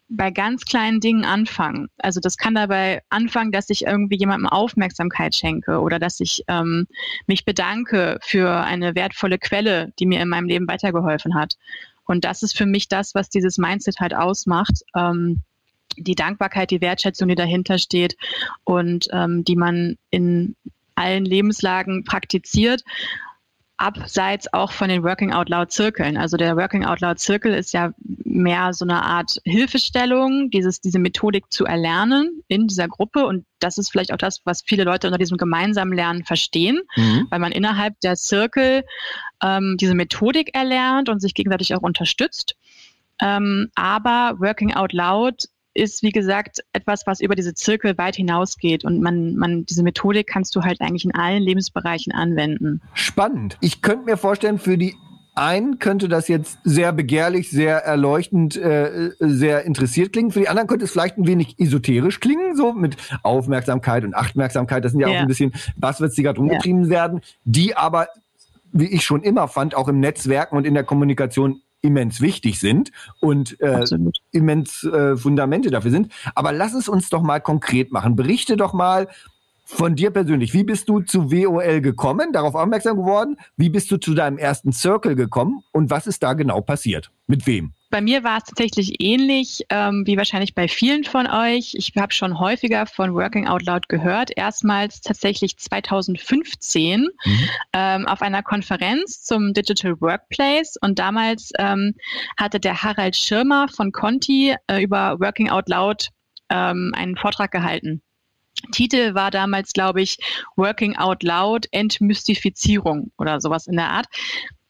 bei 0.10 0.32
ganz 0.32 0.64
kleinen 0.66 1.00
Dingen 1.00 1.26
anfangen. 1.26 1.90
Also 1.98 2.20
das 2.20 2.38
kann 2.38 2.56
dabei 2.56 3.02
anfangen, 3.10 3.52
dass 3.52 3.70
ich 3.70 3.86
irgendwie 3.86 4.18
jemandem 4.18 4.48
Aufmerksamkeit 4.48 5.36
schenke 5.36 5.80
oder 5.80 6.00
dass 6.00 6.20
ich 6.20 6.44
ähm, 6.48 6.88
mich 7.26 7.44
bedanke 7.44 8.18
für 8.22 8.64
eine 8.64 8.96
wertvolle 8.96 9.38
Quelle, 9.38 9.92
die 10.00 10.06
mir 10.06 10.22
in 10.22 10.30
meinem 10.30 10.48
Leben 10.48 10.68
weitergeholfen 10.68 11.36
hat. 11.36 11.56
Und 12.06 12.24
das 12.24 12.42
ist 12.42 12.58
für 12.58 12.66
mich 12.66 12.88
das, 12.88 13.16
was 13.16 13.30
dieses 13.30 13.58
Mindset 13.58 14.00
halt 14.00 14.16
ausmacht. 14.16 14.84
Ähm, 14.96 15.42
die 15.98 16.16
Dankbarkeit, 16.16 16.72
die 16.72 16.82
Wertschätzung, 16.82 17.28
die 17.28 17.36
dahinter 17.36 17.78
steht 17.78 18.16
und 18.64 19.08
ähm, 19.12 19.44
die 19.44 19.56
man 19.56 19.98
in 20.10 20.56
allen 20.96 21.26
Lebenslagen 21.26 22.04
praktiziert 22.06 22.84
abseits 23.78 24.52
auch 24.54 24.72
von 24.72 24.90
den 24.90 25.04
Working 25.04 25.34
Out 25.34 25.50
Loud 25.50 25.72
Zirkeln. 25.72 26.18
Also 26.18 26.36
der 26.36 26.58
Working 26.58 26.84
Out 26.84 27.00
Loud 27.00 27.20
Zirkel 27.20 27.54
ist 27.54 27.74
ja 27.74 27.92
mehr 28.00 28.74
so 28.74 28.86
eine 28.86 29.04
Art 29.04 29.40
Hilfestellung, 29.46 30.50
dieses, 30.50 30.82
diese 30.82 31.00
Methodik 31.00 31.46
zu 31.52 31.66
erlernen 31.66 32.42
in 32.48 32.68
dieser 32.68 32.88
Gruppe. 32.88 33.26
Und 33.26 33.46
das 33.60 33.78
ist 33.78 33.92
vielleicht 33.92 34.12
auch 34.12 34.18
das, 34.18 34.42
was 34.46 34.64
viele 34.64 34.84
Leute 34.84 35.08
unter 35.08 35.20
diesem 35.20 35.38
gemeinsamen 35.38 35.94
Lernen 35.94 36.26
verstehen, 36.26 36.82
mhm. 36.96 37.28
weil 37.30 37.40
man 37.40 37.52
innerhalb 37.52 38.00
der 38.02 38.16
Zirkel 38.16 38.84
ähm, 39.44 39.78
diese 39.80 39.94
Methodik 39.94 40.56
erlernt 40.56 41.08
und 41.08 41.22
sich 41.22 41.36
gegenseitig 41.36 41.76
auch 41.76 41.84
unterstützt. 41.84 42.56
Ähm, 43.22 43.70
aber 43.76 44.36
Working 44.40 44.74
Out 44.74 44.94
Loud 44.94 45.46
ist, 45.78 46.04
wie 46.04 46.12
gesagt, 46.12 46.60
etwas, 46.74 47.06
was 47.06 47.22
über 47.22 47.36
diese 47.36 47.54
Zirkel 47.54 47.98
weit 47.98 48.16
hinausgeht. 48.16 48.84
Und 48.84 49.02
man, 49.02 49.36
man, 49.36 49.66
diese 49.66 49.84
Methodik 49.84 50.28
kannst 50.28 50.56
du 50.56 50.64
halt 50.64 50.82
eigentlich 50.82 51.06
in 51.06 51.14
allen 51.14 51.44
Lebensbereichen 51.44 52.14
anwenden. 52.14 52.82
Spannend. 52.94 53.58
Ich 53.62 53.82
könnte 53.82 54.06
mir 54.06 54.18
vorstellen, 54.18 54.60
für 54.60 54.78
die 54.78 54.96
einen 55.36 55.78
könnte 55.78 56.08
das 56.08 56.28
jetzt 56.28 56.58
sehr 56.64 56.92
begehrlich, 56.92 57.52
sehr 57.52 57.78
erleuchtend, 57.84 58.58
äh, 58.58 59.12
sehr 59.20 59.66
interessiert 59.66 60.12
klingen. 60.12 60.32
Für 60.32 60.40
die 60.40 60.50
anderen 60.50 60.68
könnte 60.68 60.86
es 60.86 60.92
vielleicht 60.92 61.18
ein 61.18 61.28
wenig 61.28 61.60
esoterisch 61.60 62.20
klingen, 62.20 62.56
so 62.56 62.74
mit 62.74 62.98
Aufmerksamkeit 63.22 64.04
und 64.04 64.16
Achtmerksamkeit. 64.16 64.84
Das 64.84 64.94
sind 64.94 65.02
ja, 65.02 65.10
ja. 65.10 65.18
auch 65.18 65.22
ein 65.22 65.28
bisschen 65.28 65.54
Buzzwords, 65.78 66.16
die 66.16 66.24
gerade 66.24 66.40
umgetrieben 66.40 66.86
ja. 66.86 66.90
werden, 66.90 67.22
die 67.44 67.76
aber, 67.76 68.08
wie 68.72 68.88
ich 68.88 69.06
schon 69.06 69.22
immer 69.22 69.48
fand, 69.48 69.76
auch 69.76 69.88
im 69.88 70.00
Netzwerken 70.00 70.58
und 70.58 70.66
in 70.66 70.74
der 70.74 70.84
Kommunikation 70.84 71.62
immens 71.88 72.22
wichtig 72.22 72.60
sind 72.60 72.92
und 73.20 73.60
äh, 73.60 73.84
immens 74.32 74.84
äh, 74.84 75.18
Fundamente 75.18 75.72
dafür 75.72 75.92
sind. 75.92 76.12
Aber 76.36 76.52
lass 76.52 76.74
es 76.74 76.88
uns 76.88 77.10
doch 77.10 77.22
mal 77.22 77.40
konkret 77.40 77.92
machen. 77.92 78.16
Berichte 78.16 78.58
doch 78.58 78.74
mal 78.74 79.08
von 79.66 79.96
dir 79.96 80.12
persönlich. 80.12 80.54
Wie 80.54 80.64
bist 80.64 80.88
du 80.88 81.02
zu 81.02 81.32
WOL 81.32 81.82
gekommen, 81.82 82.32
darauf 82.32 82.56
aufmerksam 82.56 82.98
geworden? 82.98 83.38
Wie 83.58 83.70
bist 83.70 83.92
du 83.92 83.98
zu 83.98 84.14
deinem 84.14 84.38
ersten 84.38 84.72
Circle 84.72 85.16
gekommen 85.16 85.64
und 85.72 85.90
was 85.90 86.08
ist 86.08 86.24
da 86.24 86.34
genau 86.34 86.62
passiert? 86.62 87.12
Mit 87.28 87.46
wem? 87.48 87.74
Bei 87.90 88.02
mir 88.02 88.24
war 88.24 88.38
es 88.38 88.44
tatsächlich 88.44 89.02
ähnlich 89.02 89.64
ähm, 89.70 90.04
wie 90.06 90.18
wahrscheinlich 90.18 90.54
bei 90.54 90.68
vielen 90.68 91.06
von 91.06 91.26
euch. 91.26 91.74
Ich 91.74 91.94
habe 91.96 92.12
schon 92.12 92.38
häufiger 92.38 92.86
von 92.86 93.14
Working 93.14 93.48
Out 93.48 93.66
Loud 93.66 93.88
gehört. 93.88 94.32
Erstmals 94.36 95.00
tatsächlich 95.00 95.58
2015 95.58 97.02
mhm. 97.02 97.50
ähm, 97.72 98.06
auf 98.06 98.22
einer 98.22 98.44
Konferenz 98.44 99.24
zum 99.24 99.54
Digital 99.54 100.02
Workplace. 100.02 100.76
Und 100.82 101.00
damals 101.00 101.52
ähm, 101.58 101.96
hatte 102.38 102.60
der 102.60 102.84
Harald 102.84 103.16
Schirmer 103.16 103.70
von 103.70 103.94
Conti 103.94 104.54
äh, 104.68 104.84
über 104.84 105.18
Working 105.22 105.50
Out 105.50 105.70
Loud 105.70 106.10
ähm, 106.50 106.92
einen 106.94 107.16
Vortrag 107.16 107.52
gehalten. 107.52 108.02
Titel 108.72 109.14
war 109.14 109.32
damals, 109.32 109.72
glaube 109.72 110.02
ich, 110.02 110.18
Working 110.58 110.98
Out 110.98 111.24
Loud 111.24 111.68
Entmystifizierung 111.72 113.12
oder 113.18 113.40
sowas 113.40 113.68
in 113.68 113.78
der 113.78 113.90
Art. 113.90 114.08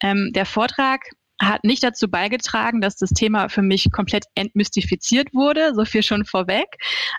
Ähm, 0.02 0.32
der 0.34 0.46
Vortrag 0.46 1.02
hat 1.39 1.63
nicht 1.63 1.84
dazu 1.84 2.10
beigetragen, 2.10 2.82
dass 2.82 2.96
das 2.96 3.12
Thema 3.12 3.50
für 3.50 3.62
mich 3.62 3.91
komplett 3.91 4.25
entmystifiziert 4.36 5.34
wurde, 5.34 5.74
so 5.75 5.86
viel 5.86 6.03
schon 6.03 6.25
vorweg, 6.25 6.77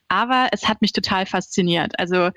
aber 0.08 0.48
es 0.52 0.68
hat 0.68 0.80
mich 0.80 0.92
total 0.92 1.26
fasziniert. 1.26 1.98
Also 1.98 2.30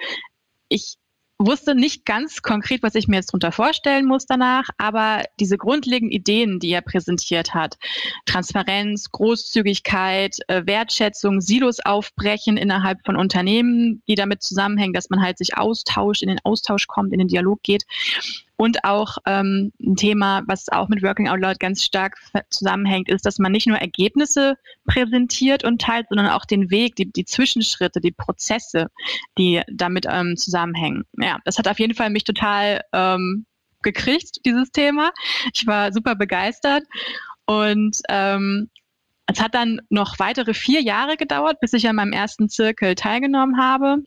ich 0.69 0.97
wusste 1.45 1.75
nicht 1.75 2.05
ganz 2.05 2.41
konkret, 2.41 2.83
was 2.83 2.95
ich 2.95 3.07
mir 3.07 3.17
jetzt 3.17 3.29
darunter 3.29 3.51
vorstellen 3.51 4.05
muss 4.05 4.25
danach, 4.25 4.69
aber 4.77 5.23
diese 5.39 5.57
grundlegenden 5.57 6.15
Ideen, 6.15 6.59
die 6.59 6.69
er 6.69 6.81
präsentiert 6.81 7.53
hat, 7.53 7.77
Transparenz, 8.25 9.09
Großzügigkeit, 9.11 10.38
äh, 10.47 10.65
Wertschätzung, 10.65 11.41
Silos 11.41 11.79
aufbrechen 11.79 12.57
innerhalb 12.57 13.00
von 13.05 13.15
Unternehmen, 13.15 14.03
die 14.07 14.15
damit 14.15 14.43
zusammenhängen, 14.43 14.93
dass 14.93 15.09
man 15.09 15.21
halt 15.21 15.38
sich 15.38 15.57
austauscht, 15.57 16.21
in 16.21 16.29
den 16.29 16.39
Austausch 16.43 16.88
kommt, 16.88 17.11
in 17.13 17.19
den 17.19 17.27
Dialog 17.27 17.63
geht 17.63 17.85
Und 18.62 18.84
auch 18.84 19.18
ähm, 19.25 19.74
ein 19.82 19.96
Thema, 19.96 20.44
was 20.46 20.70
auch 20.70 20.88
mit 20.88 21.01
Working 21.01 21.27
Out 21.27 21.39
Loud 21.39 21.60
ganz 21.60 21.84
stark 21.84 22.18
zusammenhängt, 22.51 23.10
ist, 23.10 23.25
dass 23.25 23.39
man 23.39 23.51
nicht 23.51 23.65
nur 23.65 23.80
Ergebnisse 23.80 24.56
präsentiert 24.86 25.63
und 25.63 25.82
teilt, 25.82 26.06
sondern 26.10 26.27
auch 26.27 26.46
den 26.46 26.70
Weg, 26.70 26.96
die, 26.96 27.12
die 27.12 27.25
Zwischenschritte, 27.25 28.01
die 28.01 28.12
Prozesse, 28.12 28.91
die 29.36 29.63
damit 29.68 30.06
ähm, 30.08 30.38
zusammenhängen. 30.38 31.06
Ja, 31.18 31.39
das 31.44 31.58
hat 31.58 31.68
auf 31.68 31.80
jeden 31.80 31.96
Fall 31.96 32.12
mich 32.12 32.24
total 32.24 32.82
ähm, 32.94 33.48
gekriegt, 33.82 34.46
dieses 34.46 34.72
Thema. 34.72 35.10
Ich 35.56 35.65
war 35.65 35.91
super 35.91 36.13
begeistert. 36.13 36.84
Und 37.48 37.98
ähm, 38.10 38.70
es 39.25 39.41
hat 39.41 39.56
dann 39.56 39.82
noch 39.89 40.20
weitere 40.20 40.53
vier 40.53 40.84
Jahre 40.84 41.18
gedauert, 41.18 41.60
bis 41.62 41.74
ich 41.74 41.89
an 41.89 41.96
meinem 41.96 42.13
ersten 42.13 42.48
Zirkel 42.48 42.94
teilgenommen 42.94 43.60
habe. 43.60 44.03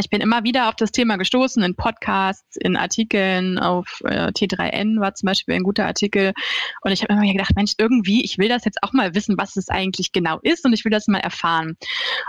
Ich 0.00 0.10
bin 0.10 0.20
immer 0.20 0.42
wieder 0.42 0.68
auf 0.68 0.74
das 0.74 0.90
Thema 0.90 1.16
gestoßen, 1.16 1.62
in 1.62 1.76
Podcasts, 1.76 2.56
in 2.56 2.76
Artikeln, 2.76 3.58
auf 3.58 4.02
äh, 4.04 4.28
T3N 4.28 5.00
war 5.00 5.14
zum 5.14 5.28
Beispiel 5.28 5.54
ein 5.54 5.62
guter 5.62 5.86
Artikel. 5.86 6.32
Und 6.80 6.90
ich 6.90 7.02
habe 7.02 7.12
immer 7.12 7.32
gedacht, 7.32 7.54
Mensch, 7.54 7.74
irgendwie, 7.78 8.24
ich 8.24 8.38
will 8.38 8.48
das 8.48 8.64
jetzt 8.64 8.82
auch 8.82 8.92
mal 8.92 9.14
wissen, 9.14 9.38
was 9.38 9.56
es 9.56 9.68
eigentlich 9.68 10.10
genau 10.10 10.40
ist 10.42 10.64
und 10.64 10.72
ich 10.72 10.84
will 10.84 10.90
das 10.90 11.06
mal 11.06 11.20
erfahren. 11.20 11.76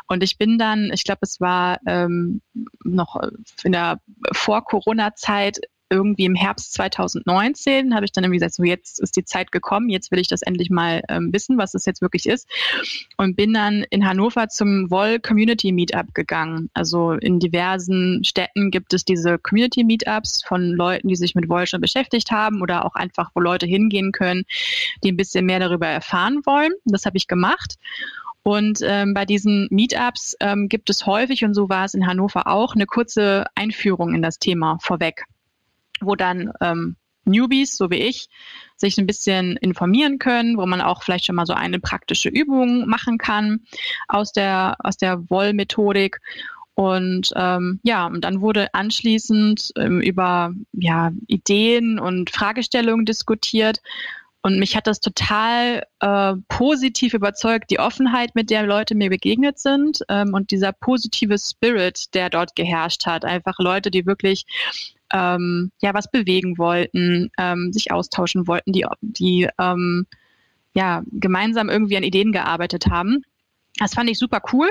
Und 0.07 0.21
ich 0.21 0.37
bin 0.37 0.59
dann, 0.59 0.91
ich 0.93 1.03
glaube, 1.05 1.19
es 1.23 1.41
war 1.41 1.79
ähm, 1.87 2.41
noch 2.83 3.19
in 3.63 3.71
der 3.71 3.99
Vor-Corona-Zeit 4.31 5.59
irgendwie 5.89 6.25
im 6.25 6.35
Herbst 6.35 6.73
2019 6.73 7.93
habe 7.93 8.05
ich 8.05 8.11
dann 8.11 8.23
irgendwie 8.23 8.37
gesagt, 8.39 8.55
so 8.55 8.63
jetzt 8.63 8.99
ist 8.99 9.15
die 9.15 9.23
Zeit 9.23 9.51
gekommen, 9.51 9.89
jetzt 9.89 10.11
will 10.11 10.19
ich 10.19 10.27
das 10.27 10.41
endlich 10.41 10.69
mal 10.69 11.03
ähm, 11.09 11.31
wissen, 11.31 11.57
was 11.57 11.73
das 11.73 11.85
jetzt 11.85 12.01
wirklich 12.01 12.25
ist. 12.25 12.47
Und 13.17 13.35
bin 13.35 13.53
dann 13.53 13.85
in 13.89 14.07
Hannover 14.07 14.47
zum 14.49 14.89
Woll 14.89 15.19
Community 15.19 15.71
Meetup 15.71 16.13
gegangen. 16.13 16.69
Also 16.73 17.11
in 17.11 17.39
diversen 17.39 18.23
Städten 18.23 18.71
gibt 18.71 18.93
es 18.93 19.05
diese 19.05 19.37
Community 19.37 19.83
Meetups 19.83 20.43
von 20.43 20.71
Leuten, 20.71 21.07
die 21.07 21.15
sich 21.15 21.35
mit 21.35 21.49
Woll 21.49 21.67
schon 21.67 21.81
beschäftigt 21.81 22.31
haben 22.31 22.61
oder 22.61 22.85
auch 22.85 22.95
einfach, 22.95 23.31
wo 23.35 23.39
Leute 23.39 23.67
hingehen 23.67 24.11
können, 24.11 24.43
die 25.03 25.11
ein 25.11 25.17
bisschen 25.17 25.45
mehr 25.45 25.59
darüber 25.59 25.87
erfahren 25.87 26.41
wollen. 26.45 26.71
Das 26.85 27.05
habe 27.05 27.17
ich 27.17 27.27
gemacht. 27.27 27.75
Und 28.41 28.79
ähm, 28.83 29.15
bei 29.15 29.25
diesen 29.25 29.67
Meetups 29.71 30.35
ähm, 30.39 30.69
gibt 30.69 30.91
es 30.91 31.07
häufig, 31.07 31.43
und 31.43 31.55
so 31.55 31.67
war 31.67 31.85
es 31.85 31.95
in 31.95 32.05
Hannover 32.05 32.45
auch, 32.45 32.75
eine 32.75 32.85
kurze 32.85 33.45
Einführung 33.55 34.13
in 34.13 34.21
das 34.21 34.37
Thema 34.37 34.77
vorweg 34.81 35.25
wo 36.05 36.15
dann 36.15 36.51
ähm, 36.61 36.95
Newbies, 37.25 37.75
so 37.75 37.89
wie 37.89 37.95
ich, 38.01 38.27
sich 38.77 38.97
ein 38.97 39.07
bisschen 39.07 39.57
informieren 39.57 40.19
können, 40.19 40.57
wo 40.57 40.65
man 40.65 40.81
auch 40.81 41.03
vielleicht 41.03 41.25
schon 41.25 41.35
mal 41.35 41.45
so 41.45 41.53
eine 41.53 41.79
praktische 41.79 42.29
Übung 42.29 42.87
machen 42.87 43.17
kann 43.17 43.61
aus 44.07 44.31
der, 44.31 44.75
aus 44.79 44.97
der 44.97 45.29
Woll-Methodik. 45.29 46.21
Und 46.75 47.31
ähm, 47.35 47.79
ja, 47.83 48.05
und 48.05 48.21
dann 48.21 48.41
wurde 48.41 48.73
anschließend 48.73 49.71
ähm, 49.77 50.01
über 50.01 50.53
ja, 50.73 51.11
Ideen 51.27 51.99
und 51.99 52.29
Fragestellungen 52.29 53.05
diskutiert. 53.05 53.81
Und 54.41 54.59
mich 54.59 54.75
hat 54.75 54.85
das 54.85 54.99
total 54.99 55.87
äh, 56.01 56.33
positiv 56.49 57.15
überzeugt, 57.15 57.71
die 57.71 57.79
Offenheit, 57.79 58.35
mit 58.35 58.51
der 58.51 58.63
Leute 58.63 58.93
mir 58.93 59.09
begegnet 59.09 59.57
sind 59.57 60.01
ähm, 60.07 60.35
und 60.35 60.51
dieser 60.51 60.71
positive 60.71 61.39
Spirit, 61.39 62.13
der 62.13 62.29
dort 62.29 62.55
geherrscht 62.55 63.07
hat. 63.07 63.25
Einfach 63.25 63.55
Leute, 63.57 63.89
die 63.89 64.05
wirklich 64.05 64.45
ähm, 65.13 65.71
ja 65.81 65.93
was 65.93 66.09
bewegen 66.09 66.57
wollten, 66.57 67.31
ähm, 67.37 67.71
sich 67.71 67.91
austauschen 67.91 68.47
wollten, 68.47 68.71
die, 68.71 68.85
die 69.01 69.49
ähm, 69.59 70.05
ja 70.73 71.03
gemeinsam 71.11 71.69
irgendwie 71.69 71.97
an 71.97 72.03
Ideen 72.03 72.31
gearbeitet 72.31 72.87
haben. 72.87 73.23
Das 73.77 73.93
fand 73.93 74.09
ich 74.09 74.19
super 74.19 74.41
cool. 74.53 74.69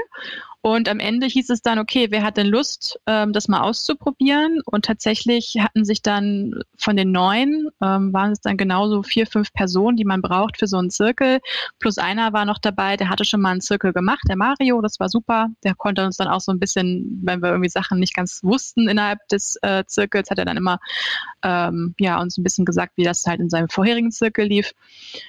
Und 0.66 0.88
am 0.88 0.98
Ende 0.98 1.26
hieß 1.26 1.50
es 1.50 1.60
dann, 1.60 1.78
okay, 1.78 2.06
wer 2.08 2.22
hat 2.22 2.38
denn 2.38 2.46
Lust, 2.46 2.98
ähm, 3.06 3.34
das 3.34 3.48
mal 3.48 3.60
auszuprobieren? 3.60 4.62
Und 4.64 4.86
tatsächlich 4.86 5.56
hatten 5.60 5.84
sich 5.84 6.00
dann 6.00 6.62
von 6.78 6.96
den 6.96 7.12
neun, 7.12 7.68
ähm, 7.82 8.14
waren 8.14 8.32
es 8.32 8.40
dann 8.40 8.56
genauso 8.56 9.02
vier, 9.02 9.26
fünf 9.26 9.52
Personen, 9.52 9.98
die 9.98 10.06
man 10.06 10.22
braucht 10.22 10.56
für 10.56 10.66
so 10.66 10.78
einen 10.78 10.88
Zirkel. 10.88 11.40
Plus 11.80 11.98
einer 11.98 12.32
war 12.32 12.46
noch 12.46 12.58
dabei, 12.58 12.96
der 12.96 13.10
hatte 13.10 13.26
schon 13.26 13.42
mal 13.42 13.50
einen 13.50 13.60
Zirkel 13.60 13.92
gemacht, 13.92 14.22
der 14.26 14.36
Mario, 14.36 14.80
das 14.80 14.98
war 14.98 15.10
super. 15.10 15.48
Der 15.64 15.74
konnte 15.74 16.02
uns 16.02 16.16
dann 16.16 16.28
auch 16.28 16.40
so 16.40 16.50
ein 16.50 16.58
bisschen, 16.58 17.20
wenn 17.22 17.42
wir 17.42 17.50
irgendwie 17.50 17.68
Sachen 17.68 17.98
nicht 17.98 18.14
ganz 18.14 18.40
wussten 18.42 18.88
innerhalb 18.88 19.18
des 19.28 19.58
äh, 19.60 19.84
Zirkels, 19.86 20.30
hat 20.30 20.38
er 20.38 20.46
dann 20.46 20.56
immer 20.56 20.78
ähm, 21.42 21.94
ja, 21.98 22.18
uns 22.18 22.38
ein 22.38 22.42
bisschen 22.42 22.64
gesagt, 22.64 22.94
wie 22.96 23.04
das 23.04 23.26
halt 23.26 23.38
in 23.38 23.50
seinem 23.50 23.68
vorherigen 23.68 24.12
Zirkel 24.12 24.46
lief. 24.46 24.72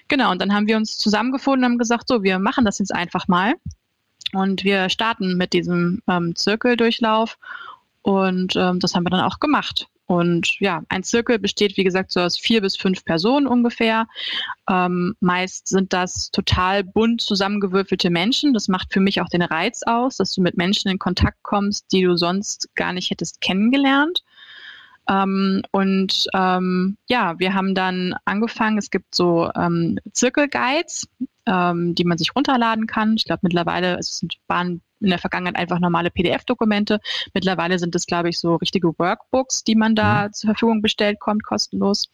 Genau, 0.07 0.31
und 0.31 0.41
dann 0.41 0.53
haben 0.53 0.67
wir 0.67 0.77
uns 0.77 0.97
zusammengefunden 0.97 1.65
und 1.65 1.71
haben 1.71 1.77
gesagt, 1.77 2.07
so, 2.07 2.23
wir 2.23 2.39
machen 2.39 2.63
das 2.63 2.79
jetzt 2.79 2.95
einfach 2.95 3.27
mal. 3.27 3.55
Und 4.33 4.63
wir 4.63 4.89
starten 4.89 5.37
mit 5.37 5.53
diesem 5.53 6.01
ähm, 6.07 6.35
Zirkeldurchlauf 6.35 7.37
und 8.01 8.55
ähm, 8.55 8.79
das 8.79 8.93
haben 8.93 9.03
wir 9.03 9.09
dann 9.09 9.21
auch 9.21 9.39
gemacht. 9.39 9.87
Und 10.07 10.59
ja, 10.59 10.83
ein 10.89 11.01
Zirkel 11.03 11.39
besteht, 11.39 11.77
wie 11.77 11.83
gesagt, 11.83 12.11
so 12.11 12.19
aus 12.19 12.37
vier 12.37 12.61
bis 12.61 12.77
fünf 12.77 13.03
Personen 13.05 13.47
ungefähr. 13.47 14.07
Ähm, 14.69 15.15
meist 15.19 15.67
sind 15.67 15.93
das 15.93 16.29
total 16.29 16.83
bunt 16.83 17.21
zusammengewürfelte 17.21 18.11
Menschen. 18.11 18.53
Das 18.53 18.67
macht 18.67 18.93
für 18.93 18.99
mich 18.99 19.21
auch 19.21 19.29
den 19.29 19.41
Reiz 19.41 19.81
aus, 19.83 20.17
dass 20.17 20.31
du 20.31 20.41
mit 20.41 20.57
Menschen 20.57 20.91
in 20.91 20.99
Kontakt 20.99 21.41
kommst, 21.41 21.91
die 21.91 22.03
du 22.03 22.15
sonst 22.15 22.69
gar 22.75 22.93
nicht 22.93 23.09
hättest 23.09 23.41
kennengelernt. 23.41 24.23
Ähm, 25.09 25.63
und 25.71 26.27
ähm, 26.33 26.97
ja, 27.07 27.39
wir 27.39 27.55
haben 27.55 27.73
dann 27.73 28.15
angefangen, 28.25 28.77
es 28.77 28.91
gibt 28.91 29.15
so 29.15 29.49
ähm, 29.55 29.97
Zirkelguides, 30.11 31.07
ähm, 31.47 31.95
die 31.95 32.03
man 32.03 32.17
sich 32.17 32.35
runterladen 32.35 32.87
kann. 32.87 33.15
Ich 33.15 33.25
glaube 33.25 33.41
mittlerweile, 33.43 33.97
es 33.97 34.17
sind, 34.17 34.37
waren 34.47 34.81
in 34.99 35.09
der 35.09 35.19
Vergangenheit 35.19 35.57
einfach 35.57 35.79
normale 35.79 36.09
PDF-Dokumente. 36.09 36.99
Mittlerweile 37.33 37.79
sind 37.79 37.95
es, 37.95 38.05
glaube 38.05 38.29
ich, 38.29 38.39
so 38.39 38.55
richtige 38.55 38.97
Workbooks, 38.97 39.63
die 39.63 39.75
man 39.75 39.95
da 39.95 40.27
mhm. 40.27 40.33
zur 40.33 40.47
Verfügung 40.49 40.81
bestellt, 40.81 41.19
kommt 41.19 41.43
kostenlos. 41.43 42.05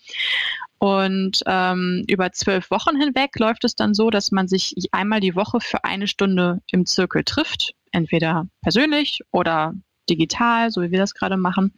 Und 0.80 1.44
ähm, 1.46 2.04
über 2.10 2.32
zwölf 2.32 2.72
Wochen 2.72 2.98
hinweg 2.98 3.38
läuft 3.38 3.64
es 3.64 3.76
dann 3.76 3.94
so, 3.94 4.10
dass 4.10 4.32
man 4.32 4.48
sich 4.48 4.74
einmal 4.92 5.20
die 5.20 5.36
Woche 5.36 5.60
für 5.62 5.84
eine 5.84 6.08
Stunde 6.08 6.62
im 6.72 6.86
Zirkel 6.86 7.24
trifft, 7.24 7.74
entweder 7.92 8.48
persönlich 8.62 9.22
oder 9.32 9.74
digital, 10.10 10.72
so 10.72 10.82
wie 10.82 10.92
wir 10.92 11.00
das 11.00 11.14
gerade 11.14 11.38
machen 11.38 11.74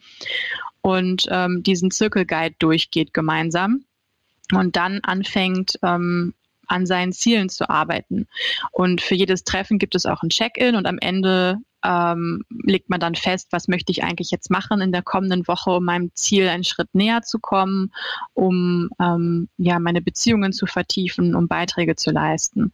und 0.83 1.27
ähm, 1.31 1.63
diesen 1.63 1.91
Zirkelguide 1.91 2.55
durchgeht 2.59 3.13
gemeinsam 3.13 3.85
und 4.53 4.75
dann 4.75 4.99
anfängt, 5.01 5.79
ähm, 5.81 6.33
an 6.67 6.85
seinen 6.85 7.13
Zielen 7.13 7.49
zu 7.49 7.69
arbeiten. 7.69 8.27
Und 8.71 9.01
für 9.01 9.15
jedes 9.15 9.43
Treffen 9.43 9.79
gibt 9.79 9.95
es 9.95 10.05
auch 10.05 10.23
ein 10.23 10.29
Check-in 10.29 10.75
und 10.75 10.85
am 10.85 10.97
Ende 10.99 11.59
ähm, 11.83 12.43
legt 12.63 12.89
man 12.89 12.99
dann 12.99 13.15
fest, 13.15 13.49
was 13.51 13.67
möchte 13.67 13.91
ich 13.91 14.03
eigentlich 14.03 14.31
jetzt 14.31 14.49
machen 14.49 14.81
in 14.81 14.91
der 14.91 15.01
kommenden 15.01 15.47
Woche, 15.47 15.71
um 15.71 15.83
meinem 15.83 16.11
Ziel 16.13 16.47
einen 16.47 16.63
Schritt 16.63 16.93
näher 16.93 17.21
zu 17.23 17.39
kommen, 17.39 17.91
um 18.33 18.89
ähm, 19.01 19.49
ja 19.57 19.79
meine 19.79 20.01
Beziehungen 20.01 20.53
zu 20.53 20.65
vertiefen, 20.65 21.35
um 21.35 21.47
Beiträge 21.47 21.95
zu 21.95 22.11
leisten. 22.11 22.71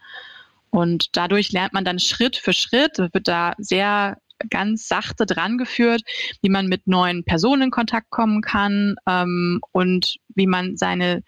Und 0.69 1.17
dadurch 1.17 1.51
lernt 1.51 1.73
man 1.73 1.85
dann 1.85 1.99
Schritt 1.99 2.37
für 2.37 2.53
Schritt, 2.53 2.99
wird 2.99 3.27
da 3.27 3.53
sehr 3.57 4.17
ganz 4.49 4.87
sachte 4.87 5.25
dran 5.25 5.57
geführt, 5.57 6.01
wie 6.41 6.49
man 6.49 6.67
mit 6.67 6.87
neuen 6.87 7.23
Personen 7.23 7.63
in 7.63 7.71
Kontakt 7.71 8.09
kommen 8.09 8.41
kann 8.41 8.95
ähm, 9.07 9.59
und 9.71 10.17
wie 10.35 10.47
man 10.47 10.77
seine 10.77 11.23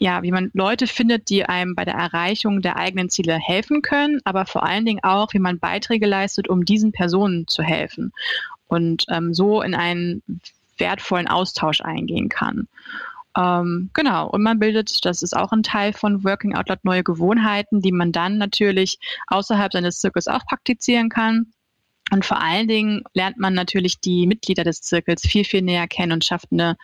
ja, 0.00 0.22
wie 0.22 0.32
man 0.32 0.50
Leute 0.54 0.86
findet, 0.86 1.28
die 1.28 1.44
einem 1.44 1.74
bei 1.74 1.84
der 1.84 1.94
Erreichung 1.94 2.62
der 2.62 2.76
eigenen 2.76 3.10
Ziele 3.10 3.38
helfen 3.38 3.82
können, 3.82 4.20
aber 4.24 4.46
vor 4.46 4.64
allen 4.64 4.86
Dingen 4.86 5.04
auch, 5.04 5.34
wie 5.34 5.38
man 5.38 5.58
Beiträge 5.58 6.06
leistet, 6.06 6.48
um 6.48 6.64
diesen 6.64 6.90
Personen 6.90 7.46
zu 7.46 7.62
helfen 7.62 8.12
und 8.66 9.04
ähm, 9.08 9.34
so 9.34 9.60
in 9.60 9.74
einen 9.74 10.22
wertvollen 10.78 11.28
Austausch 11.28 11.82
eingehen 11.82 12.30
kann. 12.30 12.66
Ähm, 13.36 13.90
genau, 13.92 14.28
und 14.30 14.42
man 14.42 14.58
bildet, 14.58 15.04
das 15.04 15.22
ist 15.22 15.36
auch 15.36 15.52
ein 15.52 15.62
Teil 15.62 15.92
von 15.92 16.24
Working 16.24 16.56
Out 16.56 16.70
Loud, 16.70 16.82
neue 16.82 17.04
Gewohnheiten, 17.04 17.82
die 17.82 17.92
man 17.92 18.10
dann 18.10 18.38
natürlich 18.38 18.98
außerhalb 19.26 19.70
seines 19.70 19.98
Zirkels 19.98 20.28
auch 20.28 20.46
praktizieren 20.46 21.10
kann. 21.10 21.52
Und 22.10 22.24
vor 22.24 22.42
allen 22.42 22.66
Dingen 22.66 23.04
lernt 23.12 23.36
man 23.36 23.52
natürlich 23.52 24.00
die 24.00 24.26
Mitglieder 24.26 24.64
des 24.64 24.80
Zirkels 24.80 25.22
viel, 25.22 25.44
viel 25.44 25.62
näher 25.62 25.86
kennen 25.86 26.12
und 26.12 26.24
schafft 26.24 26.48
eine 26.50 26.76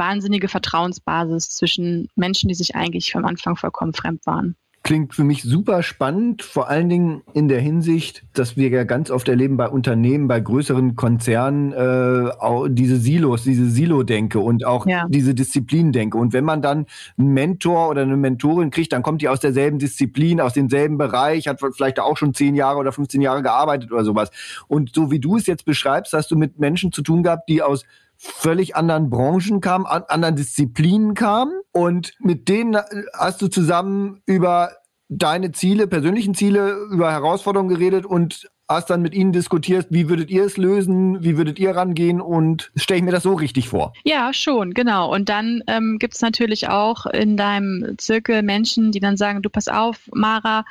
wahnsinnige 0.00 0.48
Vertrauensbasis 0.48 1.50
zwischen 1.50 2.08
Menschen, 2.16 2.48
die 2.48 2.54
sich 2.54 2.74
eigentlich 2.74 3.12
vom 3.12 3.24
Anfang 3.24 3.54
vollkommen 3.54 3.92
fremd 3.92 4.26
waren. 4.26 4.56
Klingt 4.82 5.14
für 5.14 5.24
mich 5.24 5.42
super 5.42 5.82
spannend, 5.82 6.42
vor 6.42 6.70
allen 6.70 6.88
Dingen 6.88 7.22
in 7.34 7.48
der 7.48 7.60
Hinsicht, 7.60 8.24
dass 8.32 8.56
wir 8.56 8.70
ja 8.70 8.84
ganz 8.84 9.10
oft 9.10 9.28
erleben 9.28 9.58
bei 9.58 9.68
Unternehmen, 9.68 10.26
bei 10.26 10.40
größeren 10.40 10.96
Konzernen, 10.96 11.72
äh, 11.72 12.30
auch 12.38 12.66
diese 12.66 12.96
Silos, 12.96 13.44
diese 13.44 13.68
Silo-Denke 13.68 14.40
und 14.40 14.64
auch 14.64 14.86
ja. 14.86 15.06
diese 15.10 15.34
Disziplin-Denke. 15.34 16.16
Und 16.16 16.32
wenn 16.32 16.46
man 16.46 16.62
dann 16.62 16.86
einen 17.18 17.34
Mentor 17.34 17.90
oder 17.90 18.02
eine 18.02 18.16
Mentorin 18.16 18.70
kriegt, 18.70 18.94
dann 18.94 19.02
kommt 19.02 19.20
die 19.20 19.28
aus 19.28 19.40
derselben 19.40 19.78
Disziplin, 19.78 20.40
aus 20.40 20.54
demselben 20.54 20.96
Bereich, 20.96 21.46
hat 21.46 21.60
vielleicht 21.60 22.00
auch 22.00 22.16
schon 22.16 22.32
zehn 22.32 22.54
Jahre 22.54 22.78
oder 22.78 22.90
15 22.90 23.20
Jahre 23.20 23.42
gearbeitet 23.42 23.92
oder 23.92 24.02
sowas. 24.02 24.30
Und 24.66 24.94
so 24.94 25.10
wie 25.10 25.20
du 25.20 25.36
es 25.36 25.46
jetzt 25.46 25.66
beschreibst, 25.66 26.14
hast 26.14 26.30
du 26.30 26.36
mit 26.36 26.58
Menschen 26.58 26.90
zu 26.90 27.02
tun 27.02 27.22
gehabt, 27.22 27.50
die 27.50 27.62
aus 27.62 27.84
völlig 28.20 28.76
anderen 28.76 29.08
Branchen 29.08 29.60
kamen, 29.60 29.86
an, 29.86 30.04
anderen 30.08 30.36
Disziplinen 30.36 31.14
kamen 31.14 31.52
und 31.72 32.14
mit 32.18 32.48
denen 32.48 32.76
hast 33.14 33.40
du 33.40 33.48
zusammen 33.48 34.20
über 34.26 34.72
deine 35.08 35.52
Ziele, 35.52 35.86
persönlichen 35.86 36.34
Ziele, 36.34 36.76
über 36.90 37.10
Herausforderungen 37.10 37.70
geredet 37.70 38.04
und 38.04 38.50
hast 38.68 38.90
dann 38.90 39.02
mit 39.02 39.14
ihnen 39.14 39.32
diskutiert, 39.32 39.88
wie 39.90 40.08
würdet 40.08 40.30
ihr 40.30 40.44
es 40.44 40.56
lösen, 40.56 41.24
wie 41.24 41.36
würdet 41.36 41.58
ihr 41.58 41.74
rangehen 41.74 42.20
und 42.20 42.70
stelle 42.76 42.98
ich 42.98 43.04
mir 43.04 43.10
das 43.10 43.24
so 43.24 43.34
richtig 43.34 43.68
vor? 43.68 43.94
Ja, 44.04 44.32
schon, 44.32 44.74
genau. 44.74 45.12
Und 45.12 45.28
dann 45.28 45.64
ähm, 45.66 45.98
gibt 45.98 46.14
es 46.14 46.20
natürlich 46.20 46.68
auch 46.68 47.06
in 47.06 47.36
deinem 47.36 47.96
Zirkel 47.98 48.42
Menschen, 48.42 48.92
die 48.92 49.00
dann 49.00 49.16
sagen, 49.16 49.42
du 49.42 49.50
pass 49.50 49.66
auf, 49.66 50.08
Mara, 50.12 50.64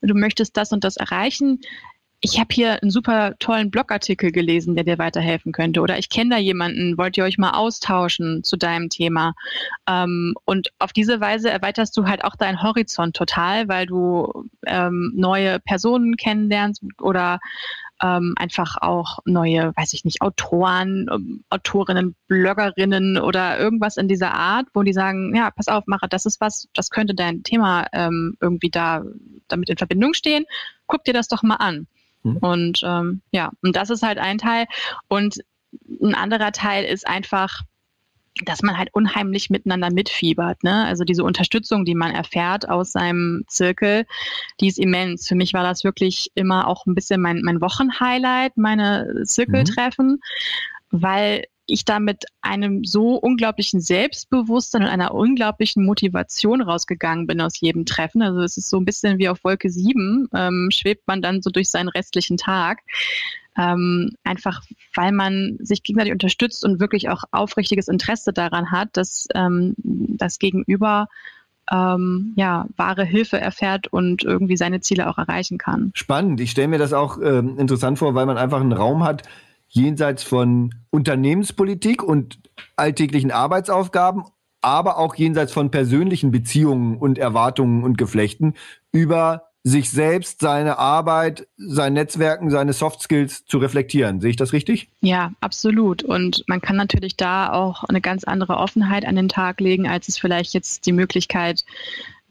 du 0.00 0.14
möchtest 0.14 0.56
das 0.56 0.72
und 0.72 0.82
das 0.82 0.96
erreichen 0.96 1.60
ich 2.24 2.40
habe 2.40 2.48
hier 2.54 2.80
einen 2.80 2.90
super 2.90 3.34
tollen 3.38 3.70
Blogartikel 3.70 4.32
gelesen, 4.32 4.74
der 4.74 4.84
dir 4.84 4.96
weiterhelfen 4.96 5.52
könnte. 5.52 5.82
Oder 5.82 5.98
ich 5.98 6.08
kenne 6.08 6.30
da 6.30 6.38
jemanden, 6.38 6.96
wollt 6.96 7.18
ihr 7.18 7.24
euch 7.24 7.36
mal 7.36 7.50
austauschen 7.50 8.42
zu 8.42 8.56
deinem 8.56 8.88
Thema? 8.88 9.34
Ähm, 9.86 10.34
und 10.46 10.70
auf 10.78 10.94
diese 10.94 11.20
Weise 11.20 11.50
erweiterst 11.50 11.94
du 11.98 12.06
halt 12.06 12.24
auch 12.24 12.34
deinen 12.34 12.62
Horizont 12.62 13.14
total, 13.14 13.68
weil 13.68 13.84
du 13.84 14.48
ähm, 14.66 15.12
neue 15.14 15.60
Personen 15.60 16.16
kennenlernst 16.16 16.82
oder 16.98 17.40
ähm, 18.02 18.32
einfach 18.38 18.76
auch 18.80 19.18
neue, 19.26 19.74
weiß 19.76 19.92
ich 19.92 20.06
nicht, 20.06 20.22
Autoren, 20.22 21.06
ähm, 21.12 21.44
Autorinnen, 21.50 22.16
Bloggerinnen 22.26 23.18
oder 23.18 23.58
irgendwas 23.58 23.98
in 23.98 24.08
dieser 24.08 24.32
Art, 24.32 24.66
wo 24.72 24.82
die 24.82 24.94
sagen, 24.94 25.36
ja, 25.36 25.50
pass 25.50 25.68
auf, 25.68 25.86
Mara, 25.86 26.06
das 26.06 26.24
ist 26.24 26.40
was, 26.40 26.68
das 26.72 26.88
könnte 26.88 27.14
dein 27.14 27.42
Thema 27.42 27.86
ähm, 27.92 28.38
irgendwie 28.40 28.70
da 28.70 29.04
damit 29.48 29.68
in 29.68 29.76
Verbindung 29.76 30.14
stehen. 30.14 30.46
Guck 30.86 31.04
dir 31.04 31.12
das 31.12 31.28
doch 31.28 31.42
mal 31.42 31.56
an. 31.56 31.86
Mhm. 32.24 32.36
Und 32.38 32.80
ähm, 32.84 33.20
ja, 33.30 33.52
und 33.62 33.76
das 33.76 33.90
ist 33.90 34.02
halt 34.02 34.18
ein 34.18 34.38
Teil. 34.38 34.66
Und 35.08 35.38
ein 36.02 36.14
anderer 36.14 36.52
Teil 36.52 36.84
ist 36.84 37.06
einfach, 37.06 37.62
dass 38.44 38.62
man 38.62 38.76
halt 38.76 38.88
unheimlich 38.92 39.50
miteinander 39.50 39.92
mitfiebert. 39.92 40.64
Ne? 40.64 40.84
Also 40.86 41.04
diese 41.04 41.22
Unterstützung, 41.22 41.84
die 41.84 41.94
man 41.94 42.10
erfährt 42.12 42.68
aus 42.68 42.90
seinem 42.90 43.44
Zirkel, 43.46 44.06
die 44.60 44.66
ist 44.66 44.78
immens. 44.78 45.28
Für 45.28 45.36
mich 45.36 45.54
war 45.54 45.62
das 45.62 45.84
wirklich 45.84 46.32
immer 46.34 46.66
auch 46.66 46.86
ein 46.86 46.96
bisschen 46.96 47.20
mein, 47.20 47.42
mein 47.42 47.60
Wochenhighlight, 47.60 48.56
meine 48.56 49.22
Zirkeltreffen, 49.24 50.20
mhm. 50.90 51.02
weil 51.02 51.44
ich 51.66 51.84
da 51.84 51.98
mit 51.98 52.24
einem 52.42 52.84
so 52.84 53.16
unglaublichen 53.16 53.80
Selbstbewusstsein 53.80 54.82
und 54.82 54.88
einer 54.88 55.14
unglaublichen 55.14 55.84
Motivation 55.84 56.60
rausgegangen 56.60 57.26
bin 57.26 57.40
aus 57.40 57.60
jedem 57.60 57.86
Treffen. 57.86 58.22
Also 58.22 58.40
es 58.42 58.56
ist 58.56 58.68
so 58.68 58.78
ein 58.78 58.84
bisschen 58.84 59.18
wie 59.18 59.28
auf 59.28 59.44
Wolke 59.44 59.70
7, 59.70 60.28
ähm, 60.34 60.68
schwebt 60.72 61.06
man 61.06 61.22
dann 61.22 61.42
so 61.42 61.50
durch 61.50 61.70
seinen 61.70 61.88
restlichen 61.88 62.36
Tag. 62.36 62.80
Ähm, 63.56 64.10
einfach 64.24 64.62
weil 64.94 65.12
man 65.12 65.58
sich 65.60 65.84
gegenseitig 65.84 66.12
unterstützt 66.12 66.64
und 66.64 66.80
wirklich 66.80 67.08
auch 67.08 67.22
aufrichtiges 67.30 67.86
Interesse 67.86 68.32
daran 68.32 68.72
hat, 68.72 68.96
dass 68.96 69.28
ähm, 69.34 69.74
das 69.78 70.40
Gegenüber 70.40 71.06
ähm, 71.70 72.34
ja, 72.36 72.66
wahre 72.76 73.04
Hilfe 73.04 73.40
erfährt 73.40 73.86
und 73.86 74.24
irgendwie 74.24 74.56
seine 74.56 74.80
Ziele 74.80 75.08
auch 75.08 75.18
erreichen 75.18 75.58
kann. 75.58 75.92
Spannend. 75.94 76.40
Ich 76.40 76.50
stelle 76.50 76.68
mir 76.68 76.78
das 76.78 76.92
auch 76.92 77.18
ähm, 77.22 77.58
interessant 77.58 77.98
vor, 77.98 78.14
weil 78.14 78.26
man 78.26 78.38
einfach 78.38 78.60
einen 78.60 78.72
Raum 78.72 79.04
hat, 79.04 79.22
jenseits 79.74 80.22
von 80.22 80.74
Unternehmenspolitik 80.90 82.02
und 82.02 82.38
alltäglichen 82.76 83.30
Arbeitsaufgaben, 83.30 84.24
aber 84.60 84.98
auch 84.98 85.14
jenseits 85.14 85.52
von 85.52 85.70
persönlichen 85.70 86.30
Beziehungen 86.30 86.96
und 86.96 87.18
Erwartungen 87.18 87.84
und 87.84 87.98
Geflechten 87.98 88.54
über 88.92 89.48
sich 89.66 89.90
selbst, 89.90 90.40
seine 90.40 90.78
Arbeit, 90.78 91.48
sein 91.56 91.94
Netzwerken, 91.94 92.50
seine 92.50 92.74
Soft 92.74 93.00
Skills 93.00 93.46
zu 93.46 93.56
reflektieren. 93.58 94.20
Sehe 94.20 94.30
ich 94.30 94.36
das 94.36 94.52
richtig? 94.52 94.90
Ja, 95.00 95.32
absolut. 95.40 96.02
Und 96.02 96.44
man 96.46 96.60
kann 96.60 96.76
natürlich 96.76 97.16
da 97.16 97.50
auch 97.50 97.82
eine 97.84 98.02
ganz 98.02 98.24
andere 98.24 98.58
Offenheit 98.58 99.06
an 99.06 99.16
den 99.16 99.30
Tag 99.30 99.60
legen, 99.60 99.88
als 99.88 100.08
es 100.08 100.18
vielleicht 100.18 100.52
jetzt 100.52 100.84
die 100.84 100.92
Möglichkeit 100.92 101.64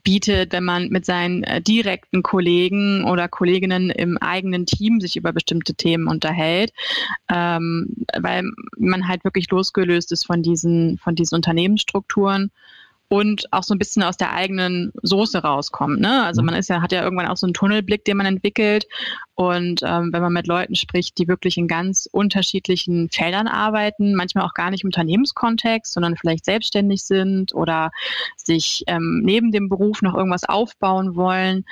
bietet, 0.03 0.51
wenn 0.51 0.63
man 0.63 0.89
mit 0.89 1.05
seinen 1.05 1.43
äh, 1.43 1.61
direkten 1.61 2.23
Kollegen 2.23 3.05
oder 3.05 3.27
Kolleginnen 3.27 3.89
im 3.89 4.17
eigenen 4.17 4.65
Team 4.65 4.99
sich 4.99 5.15
über 5.15 5.31
bestimmte 5.31 5.75
Themen 5.75 6.07
unterhält, 6.07 6.73
ähm, 7.31 7.87
weil 8.17 8.43
man 8.77 9.07
halt 9.07 9.23
wirklich 9.23 9.49
losgelöst 9.49 10.11
ist 10.11 10.25
von 10.25 10.43
diesen, 10.43 10.97
von 10.97 11.15
diesen 11.15 11.35
Unternehmensstrukturen 11.35 12.51
und 13.09 13.51
auch 13.51 13.63
so 13.63 13.75
ein 13.75 13.77
bisschen 13.77 14.01
aus 14.03 14.17
der 14.17 14.33
eigenen 14.33 14.91
Soße 15.01 15.39
rauskommt. 15.39 15.99
Ne? 15.99 16.23
Also 16.23 16.41
mhm. 16.41 16.47
man 16.47 16.55
ist 16.55 16.69
ja, 16.69 16.81
hat 16.81 16.91
ja 16.91 17.03
irgendwann 17.03 17.27
auch 17.27 17.37
so 17.37 17.45
einen 17.45 17.53
Tunnelblick, 17.53 18.05
den 18.05 18.17
man 18.17 18.25
entwickelt. 18.25 18.87
Und 19.35 19.81
ähm, 19.83 20.11
wenn 20.11 20.21
man 20.21 20.33
mit 20.33 20.47
Leuten 20.47 20.75
spricht, 20.75 21.17
die 21.17 21.27
wirklich 21.27 21.57
in 21.57 21.67
ganz 21.67 22.07
unterschiedlichen 22.11 23.09
Feldern 23.09 23.47
arbeiten, 23.47 24.15
manchmal 24.15 24.45
auch 24.45 24.53
gar 24.53 24.71
nicht 24.71 24.83
im 24.83 24.87
Unternehmenskontext, 24.87 25.93
sondern 25.93 26.17
vielleicht 26.17 26.45
selbstständig 26.45 27.03
sind 27.03 27.53
oder 27.53 27.91
sich 28.35 28.83
ähm, 28.87 29.21
neben 29.23 29.51
dem 29.51 29.69
Beruf 29.69 30.01
noch 30.01 30.15
irgendwas 30.15 30.43
aufbauen 30.43 31.15
wollen, 31.15 31.65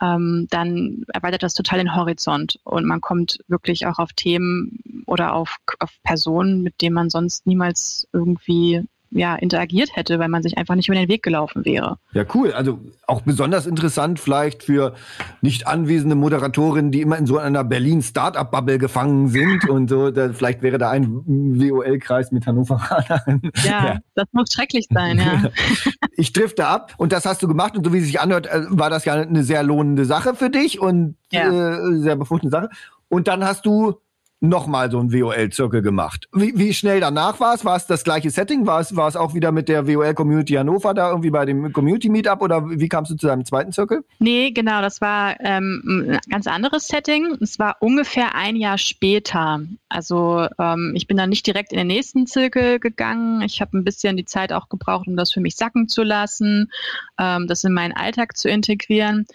ähm, 0.00 0.46
dann 0.50 1.04
erweitert 1.12 1.42
das 1.42 1.54
total 1.54 1.78
den 1.78 1.94
Horizont 1.94 2.60
und 2.64 2.84
man 2.84 3.00
kommt 3.00 3.38
wirklich 3.48 3.86
auch 3.86 3.98
auf 3.98 4.12
Themen 4.12 5.02
oder 5.06 5.34
auf, 5.34 5.56
auf 5.80 5.90
Personen, 6.04 6.62
mit 6.62 6.80
denen 6.80 6.94
man 6.94 7.10
sonst 7.10 7.46
niemals 7.46 8.06
irgendwie 8.12 8.84
ja, 9.10 9.36
interagiert 9.36 9.90
hätte, 9.94 10.18
weil 10.18 10.28
man 10.28 10.42
sich 10.42 10.58
einfach 10.58 10.74
nicht 10.74 10.88
über 10.88 10.96
den 10.96 11.08
Weg 11.08 11.22
gelaufen 11.22 11.64
wäre. 11.64 11.98
Ja, 12.12 12.24
cool. 12.34 12.52
Also 12.52 12.78
auch 13.06 13.22
besonders 13.22 13.66
interessant 13.66 14.20
vielleicht 14.20 14.62
für 14.62 14.94
nicht 15.40 15.66
anwesende 15.66 16.14
Moderatorinnen, 16.14 16.92
die 16.92 17.00
immer 17.00 17.16
in 17.16 17.26
so 17.26 17.38
einer 17.38 17.64
Berlin 17.64 18.02
Startup-Bubble 18.02 18.78
gefangen 18.78 19.28
sind 19.28 19.68
und 19.68 19.88
so. 19.88 20.10
Da, 20.10 20.32
vielleicht 20.32 20.62
wäre 20.62 20.78
da 20.78 20.90
ein 20.90 21.06
WOL-Kreis 21.26 22.32
mit 22.32 22.46
Hannoveranern. 22.46 23.40
Ja, 23.64 23.86
ja, 23.86 23.98
das 24.14 24.26
muss 24.32 24.52
schrecklich 24.52 24.86
sein, 24.90 25.18
ja. 25.18 25.50
ich 26.16 26.32
drifte 26.32 26.66
ab 26.66 26.92
und 26.98 27.12
das 27.12 27.24
hast 27.24 27.42
du 27.42 27.48
gemacht 27.48 27.76
und 27.76 27.84
so 27.84 27.92
wie 27.92 27.98
es 27.98 28.04
sich 28.04 28.20
anhört, 28.20 28.46
äh, 28.46 28.64
war 28.68 28.90
das 28.90 29.04
ja 29.04 29.14
eine 29.14 29.42
sehr 29.42 29.62
lohnende 29.62 30.04
Sache 30.04 30.34
für 30.34 30.50
dich 30.50 30.80
und 30.80 31.16
ja. 31.32 31.78
äh, 31.78 31.98
sehr 31.98 32.16
befruchtende 32.16 32.50
Sache. 32.50 32.68
Und 33.08 33.26
dann 33.26 33.42
hast 33.44 33.64
du 33.64 34.00
nochmal 34.40 34.90
so 34.90 35.00
ein 35.00 35.12
WOL-Zirkel 35.12 35.82
gemacht. 35.82 36.28
Wie, 36.32 36.56
wie 36.56 36.72
schnell 36.72 37.00
danach 37.00 37.40
war 37.40 37.54
es? 37.54 37.64
War 37.64 37.76
es 37.76 37.86
das 37.86 38.04
gleiche 38.04 38.30
Setting? 38.30 38.66
War 38.66 38.80
es, 38.80 38.94
war 38.94 39.08
es 39.08 39.16
auch 39.16 39.34
wieder 39.34 39.50
mit 39.50 39.68
der 39.68 39.88
WOL-Community 39.88 40.54
Hannover 40.54 40.94
da 40.94 41.10
irgendwie 41.10 41.30
bei 41.30 41.44
dem 41.44 41.72
Community-Meetup 41.72 42.40
oder 42.42 42.68
wie 42.68 42.88
kamst 42.88 43.10
du 43.10 43.16
zu 43.16 43.26
deinem 43.26 43.44
zweiten 43.44 43.72
Zirkel? 43.72 44.04
Nee, 44.20 44.52
genau, 44.52 44.80
das 44.80 45.00
war 45.00 45.40
ähm, 45.40 45.82
ein 45.86 46.18
ganz 46.30 46.46
anderes 46.46 46.86
Setting. 46.86 47.36
Es 47.40 47.58
war 47.58 47.76
ungefähr 47.80 48.34
ein 48.34 48.56
Jahr 48.56 48.78
später. 48.78 49.60
Also 49.88 50.46
ähm, 50.58 50.92
ich 50.94 51.06
bin 51.06 51.16
dann 51.16 51.30
nicht 51.30 51.46
direkt 51.46 51.72
in 51.72 51.78
den 51.78 51.88
nächsten 51.88 52.26
Zirkel 52.26 52.78
gegangen. 52.78 53.42
Ich 53.42 53.60
habe 53.60 53.76
ein 53.76 53.84
bisschen 53.84 54.16
die 54.16 54.24
Zeit 54.24 54.52
auch 54.52 54.68
gebraucht, 54.68 55.08
um 55.08 55.16
das 55.16 55.32
für 55.32 55.40
mich 55.40 55.56
sacken 55.56 55.88
zu 55.88 56.02
lassen, 56.04 56.70
ähm, 57.18 57.48
das 57.48 57.64
in 57.64 57.72
meinen 57.72 57.92
Alltag 57.92 58.36
zu 58.36 58.48
integrieren. 58.48 59.26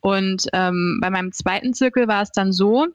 Und 0.00 0.46
ähm, 0.52 0.98
bei 1.00 1.10
meinem 1.10 1.32
zweiten 1.32 1.72
Zirkel 1.72 2.08
war 2.08 2.22
es 2.22 2.32
dann 2.32 2.52
so, 2.52 2.86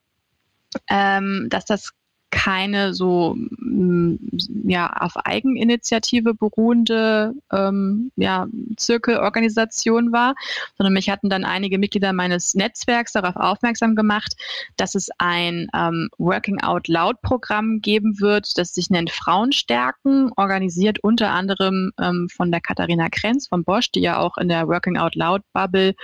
ähm, 0.89 1.47
dass 1.49 1.65
das 1.65 1.91
keine 2.31 2.93
so 2.93 3.35
mm, 3.35 4.17
ja 4.65 4.91
auf 4.91 5.15
Eigeninitiative 5.17 6.33
beruhende 6.33 7.33
ähm, 7.51 8.11
ja, 8.15 8.47
Zirkelorganisation 8.77 10.11
war, 10.11 10.35
sondern 10.77 10.93
mich 10.93 11.09
hatten 11.09 11.29
dann 11.29 11.45
einige 11.45 11.77
Mitglieder 11.77 12.13
meines 12.13 12.53
Netzwerks 12.53 13.13
darauf 13.13 13.35
aufmerksam 13.35 13.95
gemacht, 13.95 14.35
dass 14.77 14.95
es 14.95 15.09
ein 15.17 15.67
ähm, 15.73 16.09
Working 16.17 16.61
Out 16.61 16.87
Loud 16.87 17.21
Programm 17.21 17.79
geben 17.81 18.19
wird, 18.19 18.57
das 18.57 18.73
sich 18.73 18.89
nennt 18.89 19.11
Frauenstärken, 19.11 20.31
organisiert 20.35 20.99
unter 20.99 21.31
anderem 21.31 21.91
ähm, 21.99 22.27
von 22.29 22.51
der 22.51 22.61
Katharina 22.61 23.09
Krenz 23.09 23.47
von 23.47 23.63
Bosch, 23.63 23.91
die 23.91 24.01
ja 24.01 24.19
auch 24.19 24.37
in 24.37 24.49
der 24.49 24.67
Working 24.67 24.97
Out 24.97 25.15
Loud 25.15 25.41
Bubble 25.53 25.95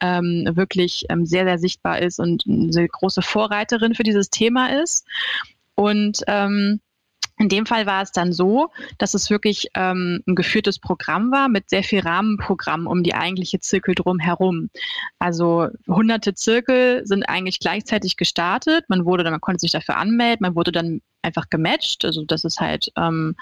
ähm, 0.00 0.48
wirklich 0.52 1.06
ähm, 1.08 1.26
sehr, 1.26 1.44
sehr 1.44 1.58
sichtbar 1.58 2.00
ist 2.00 2.18
und 2.18 2.44
eine 2.46 2.88
große 2.88 3.22
Vorreiterin 3.22 3.94
für 3.94 4.02
dieses 4.02 4.30
Thema 4.30 4.72
ist. 4.82 5.06
Und 5.80 6.20
ähm, 6.26 6.78
in 7.38 7.48
dem 7.48 7.64
Fall 7.64 7.86
war 7.86 8.02
es 8.02 8.12
dann 8.12 8.34
so, 8.34 8.68
dass 8.98 9.14
es 9.14 9.30
wirklich 9.30 9.68
ähm, 9.74 10.22
ein 10.26 10.34
geführtes 10.34 10.78
Programm 10.78 11.32
war 11.32 11.48
mit 11.48 11.70
sehr 11.70 11.82
viel 11.82 12.00
Rahmenprogramm 12.00 12.86
um 12.86 13.02
die 13.02 13.14
eigentliche 13.14 13.60
Zirkel 13.60 13.94
drumherum. 13.94 14.68
Also 15.18 15.68
hunderte 15.88 16.34
Zirkel 16.34 17.06
sind 17.06 17.22
eigentlich 17.22 17.60
gleichzeitig 17.60 18.18
gestartet. 18.18 18.84
Man 18.88 19.06
wurde, 19.06 19.24
man 19.24 19.40
konnte 19.40 19.60
sich 19.60 19.72
dafür 19.72 19.96
anmelden, 19.96 20.42
man 20.42 20.54
wurde 20.54 20.70
dann 20.70 21.00
einfach 21.22 21.50
gematcht. 21.50 22.04
Also 22.04 22.24
das 22.24 22.44
ist 22.44 22.60
halt 22.60 22.90
ähm, 22.96 23.36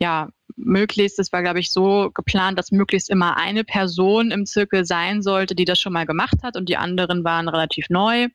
ja 0.00 0.28
möglichst, 0.56 1.18
das 1.18 1.32
war, 1.32 1.42
glaube 1.42 1.60
ich, 1.60 1.70
so 1.70 2.10
geplant, 2.12 2.58
dass 2.58 2.72
möglichst 2.72 3.10
immer 3.10 3.36
eine 3.36 3.64
Person 3.64 4.30
im 4.30 4.46
Zirkel 4.46 4.84
sein 4.84 5.22
sollte, 5.22 5.54
die 5.54 5.64
das 5.64 5.80
schon 5.80 5.92
mal 5.92 6.06
gemacht 6.06 6.42
hat 6.42 6.56
und 6.56 6.68
die 6.68 6.76
anderen 6.76 7.24
waren 7.24 7.48
relativ 7.48 7.88
neu. 7.88 8.28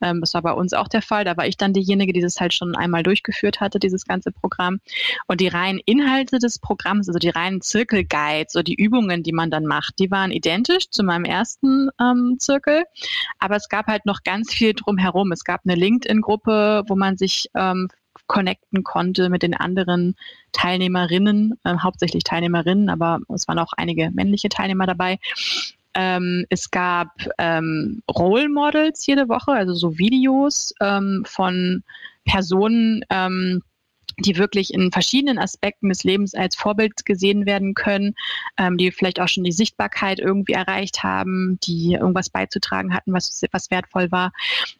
Ähm, 0.00 0.20
das 0.20 0.34
war 0.34 0.42
bei 0.42 0.52
uns 0.52 0.72
auch 0.72 0.88
der 0.88 1.02
Fall. 1.02 1.24
Da 1.24 1.36
war 1.36 1.46
ich 1.46 1.56
dann 1.56 1.72
diejenige, 1.72 2.12
die 2.12 2.20
das 2.20 2.40
halt 2.40 2.54
schon 2.54 2.76
einmal 2.76 3.02
durchgeführt 3.02 3.60
hatte, 3.60 3.78
dieses 3.78 4.04
ganze 4.04 4.32
Programm. 4.32 4.78
Und 5.26 5.40
die 5.40 5.48
reinen 5.48 5.80
Inhalte 5.84 6.38
des 6.38 6.58
Programms, 6.58 7.08
also 7.08 7.18
die 7.18 7.30
reinen 7.30 7.60
Zirkelguides 7.60 8.54
oder 8.54 8.64
die 8.64 8.74
Übungen, 8.74 9.22
die 9.22 9.32
man 9.32 9.50
dann 9.50 9.66
macht, 9.66 9.98
die 9.98 10.10
waren 10.10 10.30
identisch 10.30 10.90
zu 10.90 11.02
meinem 11.02 11.24
ersten 11.24 11.88
ähm, 12.00 12.36
Zirkel. 12.38 12.84
Aber 13.38 13.56
es 13.56 13.68
gab 13.68 13.86
halt 13.86 14.06
noch 14.06 14.22
ganz 14.22 14.52
viel 14.52 14.74
drumherum. 14.74 15.32
Es 15.32 15.44
gab 15.44 15.62
eine 15.64 15.74
LinkedIn-Gruppe, 15.74 16.84
wo 16.86 16.96
man 16.96 17.16
sich 17.16 17.48
ähm, 17.54 17.88
connecten 18.26 18.84
konnte 18.84 19.28
mit 19.28 19.42
den 19.42 19.54
anderen 19.54 20.16
Teilnehmerinnen, 20.52 21.54
äh, 21.64 21.76
hauptsächlich 21.78 22.24
Teilnehmerinnen, 22.24 22.88
aber 22.88 23.20
es 23.32 23.48
waren 23.48 23.58
auch 23.58 23.72
einige 23.76 24.10
männliche 24.10 24.48
Teilnehmer 24.48 24.86
dabei. 24.86 25.18
Ähm, 25.94 26.44
es 26.50 26.70
gab 26.70 27.08
ähm, 27.38 28.02
Role 28.10 28.48
Models 28.48 29.06
jede 29.06 29.28
Woche, 29.28 29.52
also 29.52 29.72
so 29.74 29.98
Videos 29.98 30.74
ähm, 30.80 31.24
von 31.26 31.82
Personen, 32.24 33.02
ähm, 33.08 33.62
die 34.18 34.36
wirklich 34.36 34.72
in 34.72 34.92
verschiedenen 34.92 35.38
Aspekten 35.38 35.88
des 35.88 36.04
Lebens 36.04 36.34
als 36.34 36.56
Vorbild 36.56 37.04
gesehen 37.04 37.44
werden 37.46 37.74
können, 37.74 38.14
ähm, 38.56 38.76
die 38.76 38.90
vielleicht 38.90 39.20
auch 39.20 39.28
schon 39.28 39.44
die 39.44 39.52
Sichtbarkeit 39.52 40.18
irgendwie 40.18 40.52
erreicht 40.52 41.02
haben, 41.02 41.58
die 41.62 41.94
irgendwas 41.94 42.30
beizutragen 42.30 42.94
hatten, 42.94 43.12
was, 43.12 43.42
was 43.52 43.70
wertvoll 43.70 44.10
war. 44.10 44.32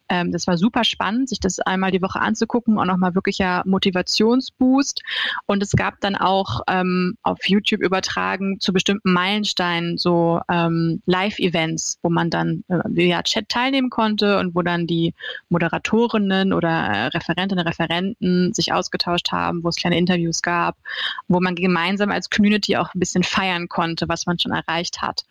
Ähm, 0.09 0.33
das 0.33 0.47
war 0.47 0.57
super 0.57 0.85
spannend, 0.85 1.29
sich 1.29 1.41
das 1.41 1.59
einmal 1.61 1.91
die 1.91 2.03
Woche 2.03 2.21
anzugucken 2.21 2.79
und 2.79 2.87
nochmal 2.87 3.15
wirklicher 3.15 3.63
Motivationsboost. 3.67 5.03
Und 5.47 5.63
es 5.63 5.73
gab 5.73 6.01
dann 6.01 6.17
auch 6.17 6.61
ähm, 6.69 7.17
auf 7.23 7.39
YouTube 7.47 7.83
übertragen 7.83 8.61
zu 8.61 8.73
bestimmten 8.73 9.13
Meilensteinen 9.13 9.99
so 9.99 10.41
ähm, 10.51 11.03
Live-Events, 11.07 11.99
wo 12.03 12.11
man 12.11 12.31
dann 12.31 12.65
äh, 12.69 12.79
via 12.89 13.23
Chat 13.23 13.49
teilnehmen 13.49 13.91
konnte 13.91 14.39
und 14.39 14.55
wo 14.55 14.63
dann 14.63 14.87
die 14.87 15.15
Moderatorinnen 15.49 16.53
oder 16.53 16.69
äh, 16.69 17.07
Referentinnen, 17.07 17.67
Referenten 17.67 18.53
sich 18.55 18.73
ausgetauscht 18.73 19.33
haben, 19.33 19.65
wo 19.65 19.69
es 19.69 19.77
kleine 19.77 19.99
Interviews 19.99 20.43
gab, 20.43 20.77
wo 21.29 21.41
man 21.41 21.55
gemeinsam 21.55 22.11
als 22.11 22.31
Community 22.31 22.77
auch 22.77 22.95
ein 22.95 23.01
bisschen 23.01 23.23
feiern 23.23 23.69
konnte, 23.69 24.09
was 24.09 24.27
man 24.27 24.39
schon 24.39 24.53
erreicht 24.53 25.03
hat. 25.03 25.25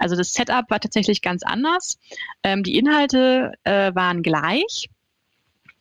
Also 0.00 0.16
das 0.16 0.32
Setup 0.32 0.68
war 0.70 0.80
tatsächlich 0.80 1.22
ganz 1.22 1.42
anders. 1.42 1.98
Ähm, 2.42 2.64
die 2.64 2.76
Inhalte 2.76 3.52
äh, 3.64 3.94
waren 3.94 4.22
gleich. 4.22 4.88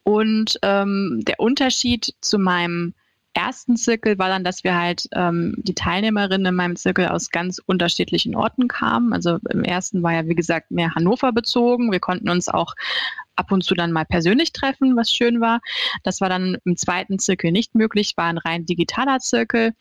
Und 0.03 0.59
ähm, 0.61 1.21
der 1.25 1.39
Unterschied 1.39 2.13
zu 2.21 2.37
meinem 2.37 2.93
ersten 3.33 3.77
Zirkel 3.77 4.17
war 4.17 4.27
dann, 4.27 4.43
dass 4.43 4.63
wir 4.63 4.77
halt 4.77 5.07
ähm, 5.13 5.55
die 5.57 5.75
Teilnehmerinnen 5.75 6.47
in 6.47 6.55
meinem 6.55 6.75
Zirkel 6.75 7.07
aus 7.07 7.29
ganz 7.29 7.61
unterschiedlichen 7.65 8.35
Orten 8.35 8.67
kamen. 8.67 9.13
Also 9.13 9.37
im 9.49 9.63
ersten 9.63 10.03
war 10.03 10.13
ja, 10.13 10.27
wie 10.27 10.35
gesagt, 10.35 10.71
mehr 10.71 10.95
Hannover 10.95 11.31
bezogen. 11.31 11.91
Wir 11.91 11.99
konnten 11.99 12.29
uns 12.29 12.49
auch 12.49 12.73
ab 13.35 13.51
und 13.51 13.63
zu 13.63 13.75
dann 13.75 13.91
mal 13.91 14.05
persönlich 14.05 14.51
treffen, 14.51 14.95
was 14.95 15.13
schön 15.13 15.39
war. 15.39 15.61
Das 16.03 16.21
war 16.21 16.29
dann 16.29 16.57
im 16.65 16.75
zweiten 16.75 17.19
Zirkel 17.19 17.51
nicht 17.51 17.75
möglich, 17.75 18.13
war 18.17 18.25
ein 18.25 18.37
rein 18.37 18.65
digitaler 18.65 19.19
Zirkel 19.19 19.73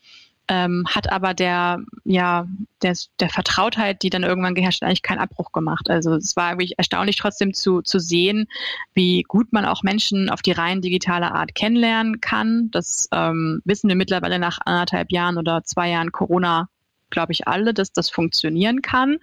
ähm, 0.49 0.85
hat 0.87 1.11
aber 1.11 1.33
der, 1.33 1.79
ja, 2.03 2.47
der, 2.81 2.95
der 3.19 3.29
Vertrautheit, 3.29 4.01
die 4.01 4.09
dann 4.09 4.23
irgendwann 4.23 4.55
geherrscht 4.55 4.81
hat, 4.81 4.87
eigentlich 4.87 5.03
keinen 5.03 5.19
Abbruch 5.19 5.51
gemacht. 5.51 5.89
Also 5.89 6.15
es 6.15 6.35
war 6.35 6.53
wirklich 6.53 6.77
erstaunlich 6.77 7.17
trotzdem 7.17 7.53
zu, 7.53 7.81
zu 7.81 7.99
sehen, 7.99 8.47
wie 8.93 9.23
gut 9.23 9.53
man 9.53 9.65
auch 9.65 9.83
Menschen 9.83 10.29
auf 10.29 10.41
die 10.41 10.51
rein 10.51 10.81
digitale 10.81 11.31
Art 11.31 11.53
kennenlernen 11.53 12.19
kann. 12.19 12.71
Das 12.71 13.07
ähm, 13.11 13.61
wissen 13.63 13.87
wir 13.87 13.95
mittlerweile 13.95 14.39
nach 14.39 14.57
anderthalb 14.65 15.11
Jahren 15.11 15.37
oder 15.37 15.63
zwei 15.63 15.89
Jahren 15.89 16.11
Corona 16.11 16.67
glaube 17.11 17.31
ich, 17.31 17.47
alle, 17.47 17.73
dass 17.73 17.91
das 17.91 18.09
funktionieren 18.09 18.81
kann. 18.83 19.17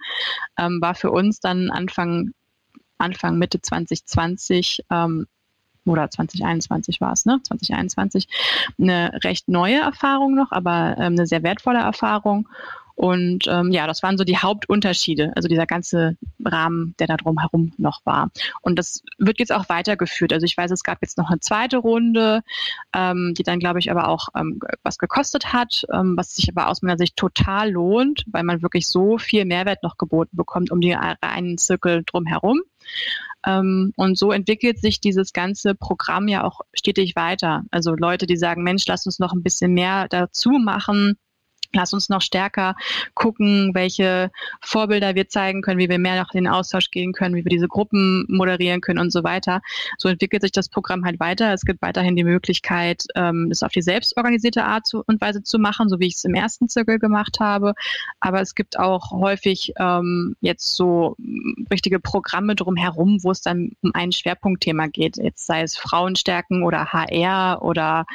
Ähm, 0.57 0.81
war 0.81 0.95
für 0.95 1.11
uns 1.11 1.39
dann 1.39 1.69
Anfang, 1.69 2.31
Anfang 2.97 3.37
Mitte 3.37 3.61
2020 3.61 4.83
ähm, 4.91 5.25
oder 5.89 6.09
2021 6.09 7.01
war 7.01 7.13
es, 7.13 7.25
ne? 7.25 7.39
2021, 7.43 8.27
eine 8.79 9.11
recht 9.23 9.47
neue 9.47 9.79
Erfahrung 9.79 10.35
noch, 10.35 10.51
aber 10.51 10.95
ähm, 10.97 11.13
eine 11.13 11.27
sehr 11.27 11.43
wertvolle 11.43 11.79
Erfahrung. 11.79 12.47
Und 12.97 13.45
ähm, 13.47 13.71
ja, 13.71 13.85
das 13.85 14.01
waren 14.01 14.17
so 14.17 14.23
die 14.23 14.39
Hauptunterschiede, 14.39 15.31
also 15.35 15.47
dieser 15.47 15.67
ganze 15.67 16.17
Rahmen, 16.43 16.95
der 16.97 17.05
da 17.05 17.15
drumherum 17.15 17.71
noch 17.77 18.03
war. 18.05 18.31
Und 18.61 18.79
das 18.79 19.03
wird 19.19 19.37
jetzt 19.37 19.53
auch 19.53 19.69
weitergeführt. 19.69 20.33
Also 20.33 20.45
ich 20.45 20.57
weiß, 20.57 20.71
es 20.71 20.81
gab 20.83 20.97
jetzt 21.03 21.15
noch 21.15 21.29
eine 21.29 21.39
zweite 21.39 21.77
Runde, 21.77 22.41
ähm, 22.95 23.35
die 23.37 23.43
dann, 23.43 23.59
glaube 23.59 23.77
ich, 23.77 23.91
aber 23.91 24.07
auch 24.07 24.29
ähm, 24.35 24.59
was 24.81 24.97
gekostet 24.97 25.53
hat, 25.53 25.83
ähm, 25.93 26.17
was 26.17 26.35
sich 26.35 26.49
aber 26.49 26.69
aus 26.69 26.81
meiner 26.81 26.97
Sicht 26.97 27.15
total 27.15 27.69
lohnt, 27.69 28.23
weil 28.31 28.41
man 28.41 28.63
wirklich 28.63 28.87
so 28.87 29.19
viel 29.19 29.45
Mehrwert 29.45 29.83
noch 29.83 29.99
geboten 29.99 30.35
bekommt 30.35 30.71
um 30.71 30.81
die 30.81 30.93
reinen 30.93 31.59
Zirkel 31.59 32.01
drumherum. 32.03 32.61
Ähm, 33.45 33.93
und 33.95 34.17
so 34.17 34.31
entwickelt 34.31 34.79
sich 34.79 34.99
dieses 34.99 35.33
ganze 35.33 35.75
Programm 35.75 36.27
ja 36.27 36.43
auch 36.43 36.61
stetig 36.73 37.15
weiter. 37.15 37.63
Also 37.69 37.93
Leute, 37.93 38.25
die 38.25 38.37
sagen, 38.37 38.63
Mensch, 38.63 38.85
lass 38.87 39.05
uns 39.05 39.19
noch 39.19 39.33
ein 39.33 39.43
bisschen 39.43 39.75
mehr 39.75 40.07
dazu 40.07 40.49
machen 40.49 41.19
Lass 41.77 41.93
uns 41.93 42.09
noch 42.09 42.21
stärker 42.21 42.75
gucken, 43.13 43.71
welche 43.75 44.31
Vorbilder 44.61 45.13
wir 45.13 45.29
zeigen 45.29 45.61
können, 45.61 45.79
wie 45.79 45.89
wir 45.89 45.99
mehr 45.99 46.19
noch 46.19 46.33
in 46.33 46.45
den 46.45 46.51
Austausch 46.51 46.89
gehen 46.89 47.13
können, 47.13 47.35
wie 47.35 47.45
wir 47.45 47.51
diese 47.51 47.67
Gruppen 47.67 48.25
moderieren 48.27 48.81
können 48.81 48.97
und 48.97 49.11
so 49.11 49.23
weiter. 49.23 49.61
So 49.99 50.09
entwickelt 50.09 50.41
sich 50.41 50.51
das 50.51 50.69
Programm 50.69 51.05
halt 51.05 51.19
weiter. 51.19 51.53
Es 51.53 51.61
gibt 51.61 51.83
weiterhin 51.83 52.15
die 52.15 52.23
Möglichkeit, 52.23 53.05
ähm, 53.15 53.49
es 53.51 53.61
auf 53.61 53.71
die 53.71 53.83
selbstorganisierte 53.83 54.63
Art 54.63 54.87
und 54.93 55.21
Weise 55.21 55.43
zu 55.43 55.59
machen, 55.59 55.87
so 55.87 55.99
wie 55.99 56.07
ich 56.07 56.15
es 56.15 56.25
im 56.25 56.33
ersten 56.33 56.67
Zirkel 56.67 56.97
gemacht 56.97 57.37
habe. 57.39 57.73
Aber 58.19 58.41
es 58.41 58.55
gibt 58.55 58.79
auch 58.79 59.11
häufig 59.11 59.73
ähm, 59.77 60.35
jetzt 60.41 60.75
so 60.75 61.15
richtige 61.71 61.99
Programme 61.99 62.55
drumherum, 62.55 63.19
wo 63.23 63.29
es 63.29 63.41
dann 63.41 63.73
um 63.81 63.91
ein 63.93 64.11
Schwerpunktthema 64.11 64.87
geht. 64.87 65.17
Jetzt 65.17 65.45
sei 65.45 65.61
es 65.61 65.77
Frauenstärken 65.77 66.63
oder 66.63 66.91
HR 66.91 67.61
oder 67.61 68.05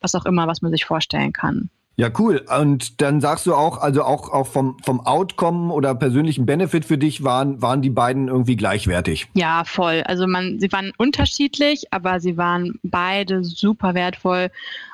was 0.00 0.14
auch 0.14 0.26
immer, 0.26 0.46
was 0.46 0.62
man 0.62 0.72
sich 0.72 0.84
vorstellen 0.84 1.32
kann. 1.32 1.70
Ja, 1.98 2.08
cool. 2.16 2.44
Und 2.60 3.02
dann 3.02 3.20
sagst 3.20 3.44
du 3.46 3.56
auch, 3.56 3.78
also 3.78 4.04
auch, 4.04 4.30
auch 4.30 4.46
vom, 4.46 4.76
vom 4.84 5.00
Outcome 5.04 5.72
oder 5.72 5.96
persönlichen 5.96 6.46
Benefit 6.46 6.84
für 6.84 6.96
dich 6.96 7.24
waren, 7.24 7.60
waren 7.60 7.82
die 7.82 7.90
beiden 7.90 8.28
irgendwie 8.28 8.54
gleichwertig. 8.54 9.26
Ja, 9.34 9.64
voll. 9.64 10.04
Also 10.06 10.28
man, 10.28 10.60
sie 10.60 10.70
waren 10.70 10.92
unterschiedlich, 10.96 11.92
aber 11.92 12.20
sie 12.20 12.36
waren 12.36 12.78
beide 12.84 13.42
super 13.42 13.94
wertvoll. 13.94 14.50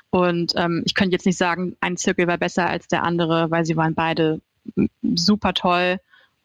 Und 0.08 0.54
ähm, 0.56 0.82
ich 0.86 0.94
könnte 0.94 1.12
jetzt 1.12 1.26
nicht 1.26 1.36
sagen, 1.36 1.76
ein 1.80 1.98
Zirkel 1.98 2.26
war 2.26 2.38
besser 2.38 2.70
als 2.70 2.88
der 2.88 3.02
andere, 3.02 3.50
weil 3.50 3.66
sie 3.66 3.76
waren 3.76 3.94
beide 3.94 4.40
super 5.02 5.52
toll. 5.52 5.98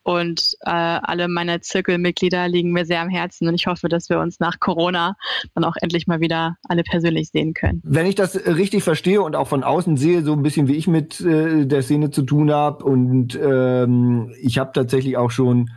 Und 0.09 0.55
äh, 0.61 0.71
alle 0.71 1.27
meine 1.27 1.61
Zirkelmitglieder 1.61 2.47
liegen 2.47 2.71
mir 2.71 2.83
sehr 2.83 2.99
am 3.01 3.09
Herzen 3.09 3.47
und 3.47 3.53
ich 3.53 3.67
hoffe, 3.67 3.89
dass 3.89 4.09
wir 4.09 4.19
uns 4.19 4.39
nach 4.39 4.59
Corona 4.59 5.15
dann 5.53 5.63
auch 5.63 5.75
endlich 5.79 6.07
mal 6.07 6.19
wieder 6.19 6.57
alle 6.67 6.81
persönlich 6.81 7.29
sehen 7.29 7.53
können. 7.53 7.83
Wenn 7.85 8.07
ich 8.07 8.15
das 8.15 8.35
richtig 8.47 8.83
verstehe 8.83 9.21
und 9.21 9.35
auch 9.35 9.47
von 9.47 9.63
außen 9.63 9.97
sehe, 9.97 10.23
so 10.23 10.33
ein 10.33 10.41
bisschen 10.41 10.67
wie 10.67 10.77
ich 10.77 10.87
mit 10.87 11.21
äh, 11.21 11.67
der 11.67 11.83
Szene 11.83 12.09
zu 12.09 12.23
tun 12.23 12.49
habe 12.49 12.83
und 12.85 13.37
ähm, 13.39 14.33
ich 14.41 14.57
habe 14.57 14.71
tatsächlich 14.73 15.15
auch 15.15 15.29
schon 15.29 15.69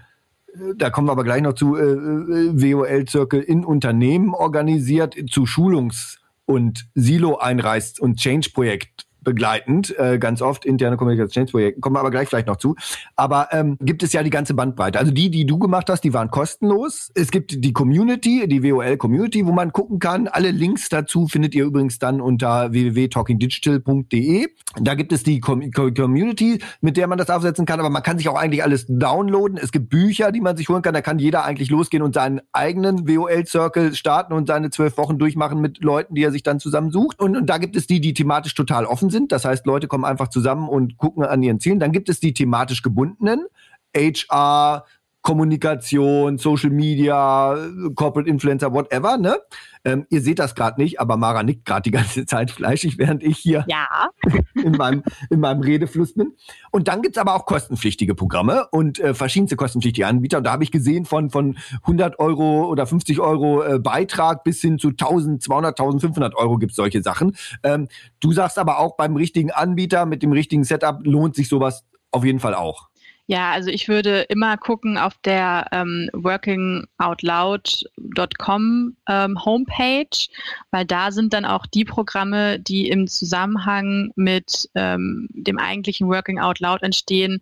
äh, 0.55 0.77
da 0.79 0.89
kommen 0.89 1.09
wir 1.09 1.13
aber 1.13 1.25
gleich 1.25 1.43
noch 1.43 1.53
zu, 1.53 1.77
äh, 1.77 1.83
äh 1.83 2.55
WOL-Zirkel 2.55 3.43
in 3.43 3.67
Unternehmen 3.67 4.33
organisiert, 4.33 5.15
zu 5.31 5.45
Schulungs- 5.45 6.21
und 6.47 6.87
Silo-Einreiß- 6.95 8.01
und 8.01 8.17
Change-Projekt 8.17 9.05
begleitend, 9.23 9.97
äh, 9.99 10.19
ganz 10.19 10.43
oft 10.43 10.65
interne 10.65 10.97
Kommunikationsprojekte, 10.97 11.81
kommen 11.81 11.97
wir 11.97 12.01
aber 12.01 12.11
gleich 12.11 12.29
vielleicht 12.29 12.47
noch 12.47 12.57
zu. 12.57 12.75
Aber 13.17 13.49
ähm, 13.53 13.77
gibt 13.81 14.03
es 14.03 14.13
ja 14.13 14.23
die 14.23 14.31
ganze 14.31 14.55
Bandbreite. 14.55 14.99
Also 14.99 15.13
die, 15.13 15.31
die 15.31 15.47
du 15.47 15.59
gemacht 15.59 15.89
hast, 15.89 16.03
die 16.03 16.13
waren 16.13 16.31
kostenlos. 16.31 17.11
Es 17.15 17.31
gibt 17.31 17.65
die 17.65 17.73
Community, 17.73 18.47
die 18.49 18.63
WOL 18.63 18.97
Community, 18.97 19.47
wo 19.47 19.53
man 19.53 19.73
gucken 19.73 19.99
kann. 19.99 20.29
Alle 20.29 20.51
Links 20.51 20.89
dazu 20.89 21.29
findet 21.29 21.55
ihr 21.55 21.65
übrigens 21.65 21.99
dann 21.99 22.21
unter 22.21 22.73
www.talkingdigital.de. 22.73 24.49
Da 24.81 24.95
gibt 24.95 25.13
es 25.13 25.23
die 25.23 25.41
Com 25.41 25.71
Community, 25.71 26.61
mit 26.81 26.97
der 26.97 27.07
man 27.07 27.19
das 27.19 27.31
aufsetzen 27.31 27.67
kann, 27.67 27.81
aber 27.81 27.91
man 27.91 28.03
kann 28.03 28.19
sich 28.19 28.29
auch 28.29 28.37
eigentlich 28.37 28.63
alles 28.63 28.87
downloaden. 28.89 29.59
Es 29.59 29.73
gibt 29.73 29.89
Bücher, 29.89 30.33
die 30.33 30.41
man 30.41 30.57
sich 30.57 30.69
holen 30.69 30.83
kann. 30.83 30.95
Da 30.95 31.03
kann 31.03 31.19
jeder 31.19 31.45
eigentlich 31.45 31.71
losgehen 31.71 32.03
und 32.03 32.15
seinen 32.15 32.41
eigenen 32.53 33.09
WOL-Circle 33.09 33.95
starten 33.95 34.33
und 34.33 34.47
seine 34.47 34.71
zwölf 34.71 34.97
Wochen 34.97 35.19
durchmachen 35.19 35.61
mit 35.61 35.83
Leuten, 35.83 36.15
die 36.15 36.23
er 36.23 36.33
sich 36.33 36.43
dann 36.43 36.59
zusammensucht. 36.59 37.21
Und, 37.21 37.37
und 37.37 37.47
da 37.47 37.59
gibt 37.59 37.77
es 37.77 37.87
die, 37.87 38.01
die 38.01 38.15
thematisch 38.15 38.55
total 38.55 38.87
offen 38.87 39.11
sind. 39.13 39.31
Das 39.31 39.45
heißt, 39.45 39.67
Leute 39.67 39.87
kommen 39.87 40.05
einfach 40.05 40.29
zusammen 40.29 40.69
und 40.69 40.97
gucken 40.97 41.25
an 41.25 41.43
ihren 41.43 41.61
Zielen. 41.61 41.79
Dann 41.79 41.93
gibt 41.93 42.09
es 42.09 42.19
die 42.19 42.35
thematisch 42.35 42.83
gebundenen. 42.83 43.47
HR, 43.95 44.85
Kommunikation, 45.23 46.37
Social 46.37 46.71
Media, 46.71 47.57
Corporate 47.95 48.29
Influencer, 48.29 48.73
whatever, 48.73 49.17
ne? 49.17 49.39
Ähm, 49.85 50.07
ihr 50.11 50.21
seht 50.21 50.39
das 50.39 50.55
gerade 50.55 50.81
nicht, 50.81 51.01
aber 51.01 51.17
Mara 51.17 51.43
nickt 51.43 51.65
gerade 51.65 51.83
die 51.83 51.91
ganze 51.91 52.27
Zeit 52.27 52.51
fleischig, 52.51 52.99
während 52.99 53.23
ich 53.23 53.39
hier 53.39 53.65
ja. 53.69 53.87
in, 54.55 54.73
meinem, 54.73 55.03
in 55.31 55.41
meinem 55.41 55.61
Redefluss 55.61 56.15
bin. 56.15 56.35
Und 56.71 56.89
dann 56.89 57.03
gibt's 57.03 57.19
aber 57.19 57.35
auch 57.35 57.47
kostenpflichtige 57.47 58.15
Programme 58.15 58.67
und 58.71 59.01
äh, 59.01 59.15
verschiedenste 59.15 59.57
kostenpflichtige 59.57 60.07
Anbieter. 60.07 60.39
Und 60.39 60.45
da 60.45 60.53
habe 60.53 60.65
ich 60.65 60.71
gesehen 60.71 61.05
von, 61.05 61.31
von 61.31 61.57
100 61.83 62.19
Euro 62.19 62.67
oder 62.67 62.87
50 62.87 63.21
Euro 63.21 63.63
äh, 63.63 63.79
Beitrag 63.79 64.45
bis 64.45 64.61
hin 64.61 64.79
zu 64.79 64.89
1200, 64.89 65.79
1500 65.79 66.35
Euro 66.35 66.59
gibt's 66.59 66.77
solche 66.77 67.03
Sachen. 67.03 67.37
Ähm, 67.63 67.89
du 68.21 68.33
sagst 68.33 68.59
aber 68.59 68.79
auch 68.79 68.97
beim 68.97 69.17
richtigen 69.17 69.51
Anbieter 69.51 70.07
mit 70.07 70.23
dem 70.23 70.33
richtigen 70.33 70.65
Setup 70.65 71.01
lohnt 71.05 71.35
sich 71.35 71.49
sowas 71.49 71.85
auf 72.11 72.25
jeden 72.25 72.41
Fall 72.41 72.55
auch. 72.55 72.92
Ja, 73.33 73.53
also 73.53 73.71
ich 73.71 73.89
würde 73.89 74.27
immer 74.29 74.59
gucken 74.59 74.99
auf 74.99 75.15
der 75.25 75.67
ähm, 75.73 76.11
workingoutloud.com 76.13 78.97
ähm, 79.09 79.43
Homepage, 79.43 80.29
weil 80.71 80.85
da 80.85 81.11
sind 81.11 81.33
dann 81.33 81.47
auch 81.47 81.65
die 81.65 81.87
Programme, 81.87 82.61
die 82.61 82.91
im 82.91 83.07
Zusammenhang 83.07 84.13
mit 84.17 84.69
ähm, 84.75 85.29
dem 85.31 85.59
eigentlichen 85.59 86.09
Working 86.09 86.41
Out 86.41 86.61
Loud 86.61 86.83
entstehen, 86.83 87.41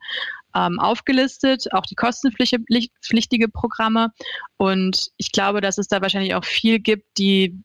ähm, 0.55 0.79
aufgelistet, 0.79 1.67
auch 1.73 1.87
die 1.87 1.97
kostenpflichtige 1.97 3.49
Programme. 3.49 4.13
Und 4.59 5.11
ich 5.17 5.33
glaube, 5.33 5.61
dass 5.61 5.77
es 5.77 5.89
da 5.89 6.01
wahrscheinlich 6.01 6.37
auch 6.37 6.45
viel 6.45 6.79
gibt, 6.79 7.19
die 7.19 7.65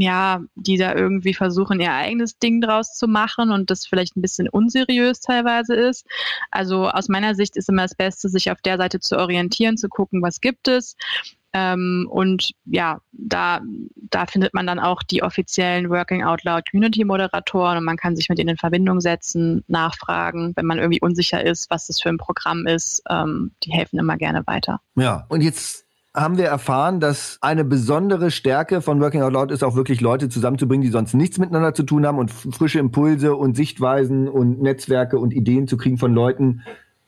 ja, 0.00 0.40
die 0.54 0.76
da 0.76 0.94
irgendwie 0.94 1.34
versuchen, 1.34 1.80
ihr 1.80 1.92
eigenes 1.92 2.38
Ding 2.38 2.60
draus 2.60 2.94
zu 2.94 3.08
machen 3.08 3.50
und 3.50 3.70
das 3.70 3.86
vielleicht 3.86 4.16
ein 4.16 4.22
bisschen 4.22 4.48
unseriös 4.48 5.20
teilweise 5.20 5.74
ist. 5.74 6.06
Also 6.50 6.88
aus 6.88 7.08
meiner 7.08 7.34
Sicht 7.34 7.56
ist 7.56 7.68
immer 7.68 7.82
das 7.82 7.94
Beste, 7.94 8.28
sich 8.28 8.50
auf 8.50 8.60
der 8.60 8.78
Seite 8.78 9.00
zu 9.00 9.18
orientieren, 9.18 9.76
zu 9.76 9.88
gucken, 9.88 10.22
was 10.22 10.40
gibt 10.40 10.68
es. 10.68 10.96
Ähm, 11.52 12.06
und 12.10 12.52
ja, 12.64 13.00
da, 13.12 13.60
da 13.96 14.26
findet 14.26 14.54
man 14.54 14.66
dann 14.66 14.78
auch 14.78 15.02
die 15.02 15.22
offiziellen 15.22 15.90
Working 15.90 16.22
Out 16.22 16.44
Loud 16.44 16.70
Community 16.70 17.04
Moderatoren 17.04 17.78
und 17.78 17.84
man 17.84 17.96
kann 17.96 18.14
sich 18.14 18.28
mit 18.28 18.38
ihnen 18.38 18.50
in 18.50 18.56
Verbindung 18.56 19.00
setzen, 19.00 19.64
nachfragen, 19.66 20.52
wenn 20.54 20.66
man 20.66 20.78
irgendwie 20.78 21.00
unsicher 21.00 21.44
ist, 21.44 21.68
was 21.70 21.88
das 21.88 22.00
für 22.00 22.08
ein 22.08 22.18
Programm 22.18 22.66
ist. 22.66 23.02
Ähm, 23.10 23.52
die 23.64 23.72
helfen 23.72 23.98
immer 23.98 24.16
gerne 24.16 24.46
weiter. 24.46 24.80
Ja, 24.94 25.26
und 25.28 25.40
jetzt 25.40 25.86
haben 26.14 26.38
wir 26.38 26.46
erfahren, 26.46 26.98
dass 26.98 27.38
eine 27.40 27.64
besondere 27.64 28.30
Stärke 28.30 28.80
von 28.80 29.00
Working 29.00 29.22
Out 29.22 29.32
Loud 29.32 29.50
ist, 29.52 29.62
auch 29.62 29.76
wirklich 29.76 30.00
Leute 30.00 30.28
zusammenzubringen, 30.28 30.82
die 30.82 30.90
sonst 30.90 31.14
nichts 31.14 31.38
miteinander 31.38 31.72
zu 31.72 31.84
tun 31.84 32.06
haben 32.06 32.18
und 32.18 32.30
frische 32.30 32.80
Impulse 32.80 33.36
und 33.36 33.56
Sichtweisen 33.56 34.28
und 34.28 34.60
Netzwerke 34.60 35.18
und 35.18 35.32
Ideen 35.32 35.68
zu 35.68 35.76
kriegen 35.76 35.98
von 35.98 36.12
Leuten, 36.12 36.62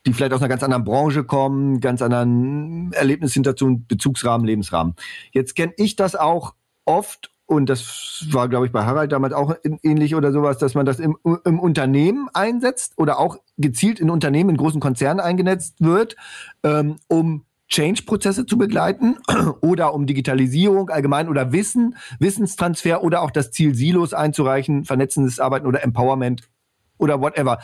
die 0.06 0.12
vielleicht 0.12 0.32
aus 0.32 0.40
einer 0.40 0.48
ganz 0.48 0.62
anderen 0.62 0.84
Branche 0.84 1.24
kommen, 1.24 1.80
ganz 1.80 2.00
anderen 2.00 2.92
Erlebnishintergrund, 2.92 3.88
Bezugsrahmen, 3.88 4.46
Lebensrahmen. 4.46 4.94
Jetzt 5.32 5.56
kenne 5.56 5.72
ich 5.76 5.96
das 5.96 6.14
auch 6.14 6.54
oft 6.84 7.32
und 7.46 7.68
das 7.68 8.24
war, 8.30 8.48
glaube 8.48 8.66
ich, 8.66 8.72
bei 8.72 8.84
Harald 8.84 9.12
damals 9.12 9.34
auch 9.34 9.54
ähnlich 9.82 10.14
oder 10.14 10.32
sowas, 10.32 10.58
dass 10.58 10.74
man 10.74 10.86
das 10.86 11.00
im, 11.00 11.18
im 11.44 11.58
Unternehmen 11.58 12.28
einsetzt 12.32 12.94
oder 12.96 13.18
auch 13.18 13.36
gezielt 13.58 14.00
in 14.00 14.10
Unternehmen, 14.10 14.50
in 14.50 14.56
großen 14.56 14.80
Konzernen 14.80 15.20
eingenetzt 15.20 15.80
wird, 15.80 16.16
ähm, 16.62 16.96
um 17.08 17.44
Change-Prozesse 17.72 18.46
zu 18.46 18.56
begleiten 18.58 19.16
oder 19.60 19.94
um 19.94 20.06
Digitalisierung 20.06 20.90
allgemein 20.90 21.28
oder 21.28 21.52
Wissen, 21.52 21.96
Wissenstransfer 22.20 23.02
oder 23.02 23.22
auch 23.22 23.30
das 23.30 23.50
Ziel 23.50 23.74
Silos 23.74 24.14
einzureichen, 24.14 24.84
vernetzendes 24.84 25.40
Arbeiten 25.40 25.66
oder 25.66 25.82
Empowerment 25.82 26.48
oder 26.98 27.20
whatever. 27.20 27.58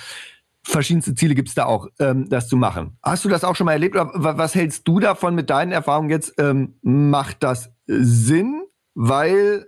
Verschiedenste 0.65 1.15
Ziele 1.15 1.35
gibt 1.35 1.49
es 1.49 1.55
da 1.55 1.67
auch, 1.67 1.89
ähm, 1.99 2.29
das 2.29 2.49
zu 2.49 2.57
machen. 2.57 2.99
Hast 3.03 3.25
du 3.25 3.29
das 3.29 3.45
auch 3.45 3.55
schon 3.55 3.67
mal 3.67 3.73
erlebt? 3.73 3.95
Oder 3.95 4.11
was 4.15 4.55
hältst 4.55 4.89
du 4.89 4.99
davon 4.99 5.35
mit 5.35 5.51
deinen 5.51 5.73
Erfahrungen 5.73 6.11
jetzt? 6.11 6.35
Ähm, 6.39 6.75
macht 6.83 7.43
das 7.43 7.71
Sinn? 7.87 8.63
Weil 8.95 9.67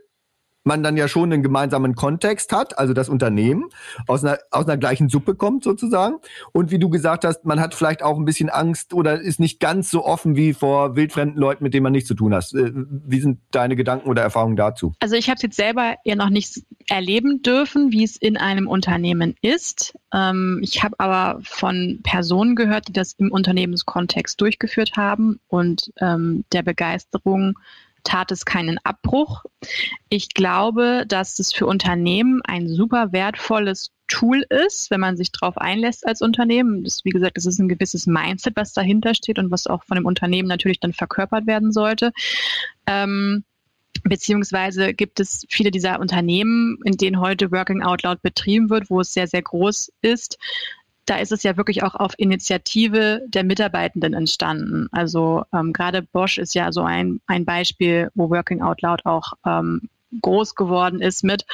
man 0.65 0.83
dann 0.83 0.97
ja 0.97 1.09
schon 1.09 1.33
einen 1.33 1.43
gemeinsamen 1.43 1.95
Kontext 1.95 2.53
hat, 2.53 2.79
also 2.79 2.93
das 2.93 3.09
Unternehmen 3.09 3.69
aus 4.07 4.25
einer, 4.25 4.39
aus 4.51 4.67
einer 4.67 4.77
gleichen 4.77 5.09
Suppe 5.09 5.35
kommt 5.35 5.65
sozusagen. 5.65 6.17
Und 6.53 6.71
wie 6.71 6.79
du 6.79 6.91
gesagt 6.91 7.25
hast, 7.25 7.45
man 7.45 7.61
hat 7.61 7.75
vielleicht 7.75 8.03
auch 8.03 8.19
ein 8.19 8.25
bisschen 8.25 8.51
Angst 8.51 8.93
oder 8.93 9.21
ist 9.21 9.41
nicht 9.41 9.61
ganz 9.61 9.91
so 9.91 10.05
offen 10.05 10.37
wie 10.37 10.53
vor 10.53 10.97
wildfremden 10.97 11.39
Leuten, 11.39 11.65
mit 11.65 11.75
denen 11.75 11.85
man 11.85 11.93
nichts 11.93 12.09
zu 12.09 12.15
tun 12.15 12.35
hat. 12.35 12.53
Äh, 12.53 12.73
wie 12.75 13.21
sind 13.21 13.41
deine 13.51 13.77
Gedanken 13.77 14.09
oder 14.09 14.23
Erfahrungen 14.23 14.57
dazu? 14.57 14.93
Also 15.01 15.17
ich 15.17 15.29
habe 15.29 15.37
es 15.37 15.43
jetzt 15.43 15.57
selber 15.57 15.95
ja 16.05 16.15
noch 16.15 16.31
nicht 16.31 16.63
erleben 16.89 17.43
dürfen, 17.43 17.93
wie 17.93 18.05
es 18.05 18.17
in 18.17 18.37
einem 18.37 18.69
Unternehmen 18.69 19.35
ist. 19.41 19.95
Ähm, 20.13 20.61
ich 20.63 20.83
habe 20.83 20.95
aber 20.99 21.41
von 21.43 22.01
Personen 22.03 22.57
gehört, 22.57 22.89
die 22.89 22.93
das 22.93 23.13
im 23.15 23.31
Unternehmenskontext 23.31 24.41
durchgeführt 24.41 24.93
haben 24.97 25.41
und 25.49 25.93
ähm, 26.01 26.45
der 26.53 26.63
Begeisterung 26.63 27.59
tat 28.05 28.31
es 28.31 28.45
keinen 28.45 28.79
Abbruch. 28.85 29.45
Ich 30.09 30.31
glaube, 30.31 31.05
dass 31.07 31.39
es 31.39 31.53
für 31.53 31.67
Unternehmen 31.67 32.41
ein 32.45 32.69
super 32.69 33.13
wertvolles 33.13 33.91
Tool 34.09 34.45
ist, 34.49 34.91
wenn 34.91 35.01
man 35.01 35.17
sich 35.17 35.31
darauf 35.31 35.57
einlässt 35.57 36.07
als 36.07 36.21
Unternehmen. 36.21 36.85
Das, 36.85 37.05
wie 37.05 37.11
gesagt, 37.11 37.37
das 37.37 37.47
ist 37.47 37.59
ein 37.59 37.69
gewisses 37.69 38.07
Mindset, 38.07 38.57
was 38.57 38.73
dahinter 38.73 39.15
steht 39.15 39.39
und 39.39 39.51
was 39.51 39.67
auch 39.67 39.85
von 39.85 39.97
dem 39.97 40.07
Unternehmen 40.07 40.49
natürlich 40.49 40.81
dann 40.81 40.93
verkörpert 40.93 41.47
werden 41.47 41.73
sollte. 41.73 42.13
Ähm, 42.87 43.45
Beziehungsweise 44.03 44.95
gibt 44.95 45.21
es 45.21 45.45
viele 45.49 45.71
dieser 45.71 46.01
Unternehmen, 46.01 46.79
in 46.85 46.97
denen 46.97 47.21
heute 47.21 47.51
Working 47.51 47.83
Out 47.83 48.03
Loud 48.03 48.23
betrieben 48.23 48.71
wird, 48.71 48.89
wo 48.89 49.01
es 49.01 49.13
sehr, 49.13 49.27
sehr 49.27 49.43
groß 49.43 49.93
ist, 50.01 50.39
da 51.11 51.17
ist 51.17 51.33
es 51.33 51.43
ja 51.43 51.57
wirklich 51.57 51.83
auch 51.83 51.97
auf 51.97 52.13
Initiative 52.19 53.23
der 53.27 53.43
Mitarbeitenden 53.43 54.15
entstanden. 54.15 54.87
Also 54.93 55.43
ähm, 55.53 55.73
gerade 55.73 56.03
Bosch 56.03 56.39
ist 56.39 56.55
ja 56.55 56.71
so 56.71 56.83
ein, 56.83 57.21
ein 57.27 57.45
Beispiel, 57.45 58.11
wo 58.15 58.31
Working 58.31 58.63
Out 58.63 58.81
Loud 58.83 59.05
auch 59.05 59.33
ähm, 59.45 59.89
groß 60.21 60.55
geworden 60.55 61.01
ist 61.01 61.25
mit. 61.25 61.45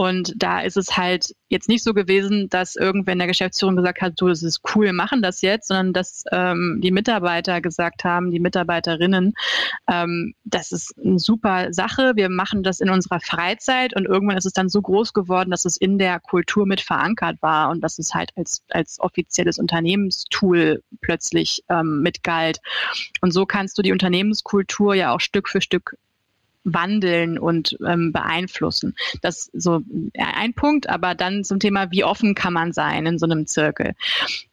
Und 0.00 0.32
da 0.42 0.60
ist 0.62 0.78
es 0.78 0.96
halt 0.96 1.34
jetzt 1.50 1.68
nicht 1.68 1.84
so 1.84 1.92
gewesen, 1.92 2.48
dass 2.48 2.74
irgendwer 2.74 3.12
in 3.12 3.18
der 3.18 3.28
Geschäftsführung 3.28 3.76
gesagt 3.76 4.00
hat, 4.00 4.14
du, 4.16 4.28
das 4.28 4.42
ist 4.42 4.62
cool, 4.74 4.94
machen 4.94 5.20
das 5.20 5.42
jetzt, 5.42 5.68
sondern 5.68 5.92
dass 5.92 6.24
ähm, 6.32 6.80
die 6.82 6.90
Mitarbeiter 6.90 7.60
gesagt 7.60 8.04
haben, 8.04 8.30
die 8.30 8.40
Mitarbeiterinnen, 8.40 9.34
ähm, 9.90 10.32
das 10.44 10.72
ist 10.72 10.94
eine 10.98 11.18
super 11.18 11.74
Sache, 11.74 12.12
wir 12.14 12.30
machen 12.30 12.62
das 12.62 12.80
in 12.80 12.88
unserer 12.88 13.20
Freizeit 13.20 13.94
und 13.94 14.06
irgendwann 14.06 14.38
ist 14.38 14.46
es 14.46 14.54
dann 14.54 14.70
so 14.70 14.80
groß 14.80 15.12
geworden, 15.12 15.50
dass 15.50 15.66
es 15.66 15.76
in 15.76 15.98
der 15.98 16.18
Kultur 16.18 16.66
mit 16.66 16.80
verankert 16.80 17.36
war 17.42 17.68
und 17.68 17.82
dass 17.82 17.98
es 17.98 18.14
halt 18.14 18.30
als, 18.36 18.62
als 18.70 19.00
offizielles 19.00 19.58
Unternehmenstool 19.58 20.82
plötzlich 21.02 21.62
ähm, 21.68 22.00
mit 22.00 22.22
galt. 22.22 22.60
Und 23.20 23.32
so 23.32 23.44
kannst 23.44 23.76
du 23.76 23.82
die 23.82 23.92
Unternehmenskultur 23.92 24.94
ja 24.94 25.12
auch 25.12 25.20
Stück 25.20 25.46
für 25.46 25.60
Stück 25.60 25.98
wandeln 26.64 27.38
und 27.38 27.76
ähm, 27.86 28.12
beeinflussen. 28.12 28.94
Das 29.22 29.48
ist 29.48 29.62
so 29.62 29.80
ein 30.18 30.54
Punkt, 30.54 30.88
aber 30.88 31.14
dann 31.14 31.44
zum 31.44 31.58
Thema, 31.58 31.90
wie 31.90 32.04
offen 32.04 32.34
kann 32.34 32.52
man 32.52 32.72
sein 32.72 33.06
in 33.06 33.18
so 33.18 33.26
einem 33.26 33.46
Zirkel? 33.46 33.94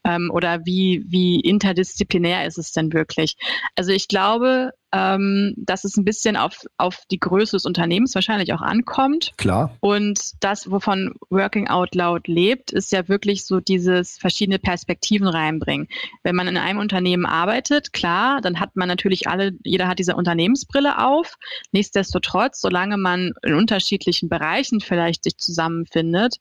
Ähm, 0.03 0.31
oder 0.33 0.65
wie, 0.65 1.03
wie 1.07 1.39
interdisziplinär 1.39 2.45
ist 2.45 2.57
es 2.57 2.71
denn 2.71 2.93
wirklich? 2.93 3.35
Also 3.75 3.91
ich 3.91 4.07
glaube, 4.07 4.71
ähm, 4.97 5.53
dass 5.57 5.83
es 5.83 5.95
ein 5.95 6.05
bisschen 6.05 6.35
auf, 6.35 6.65
auf 6.77 7.03
die 7.11 7.19
Größe 7.19 7.55
des 7.55 7.65
Unternehmens 7.65 8.15
wahrscheinlich 8.15 8.51
auch 8.53 8.61
ankommt. 8.61 9.31
Klar. 9.37 9.77
Und 9.79 10.31
das, 10.39 10.71
wovon 10.71 11.13
Working 11.29 11.67
Out 11.67 11.93
Loud 11.93 12.27
lebt, 12.27 12.71
ist 12.71 12.91
ja 12.91 13.07
wirklich 13.07 13.45
so 13.45 13.59
dieses 13.59 14.17
verschiedene 14.17 14.57
Perspektiven 14.57 15.27
reinbringen. 15.27 15.87
Wenn 16.23 16.35
man 16.35 16.47
in 16.47 16.57
einem 16.57 16.79
Unternehmen 16.79 17.27
arbeitet, 17.27 17.93
klar, 17.93 18.41
dann 18.41 18.59
hat 18.59 18.75
man 18.75 18.87
natürlich 18.87 19.27
alle, 19.27 19.51
jeder 19.63 19.87
hat 19.87 19.99
diese 19.99 20.15
Unternehmensbrille 20.15 20.97
auf. 21.05 21.35
Nichtsdestotrotz, 21.71 22.59
solange 22.59 22.97
man 22.97 23.33
in 23.43 23.53
unterschiedlichen 23.53 24.29
Bereichen 24.29 24.79
vielleicht 24.79 25.25
sich 25.25 25.37
zusammenfindet, 25.37 26.37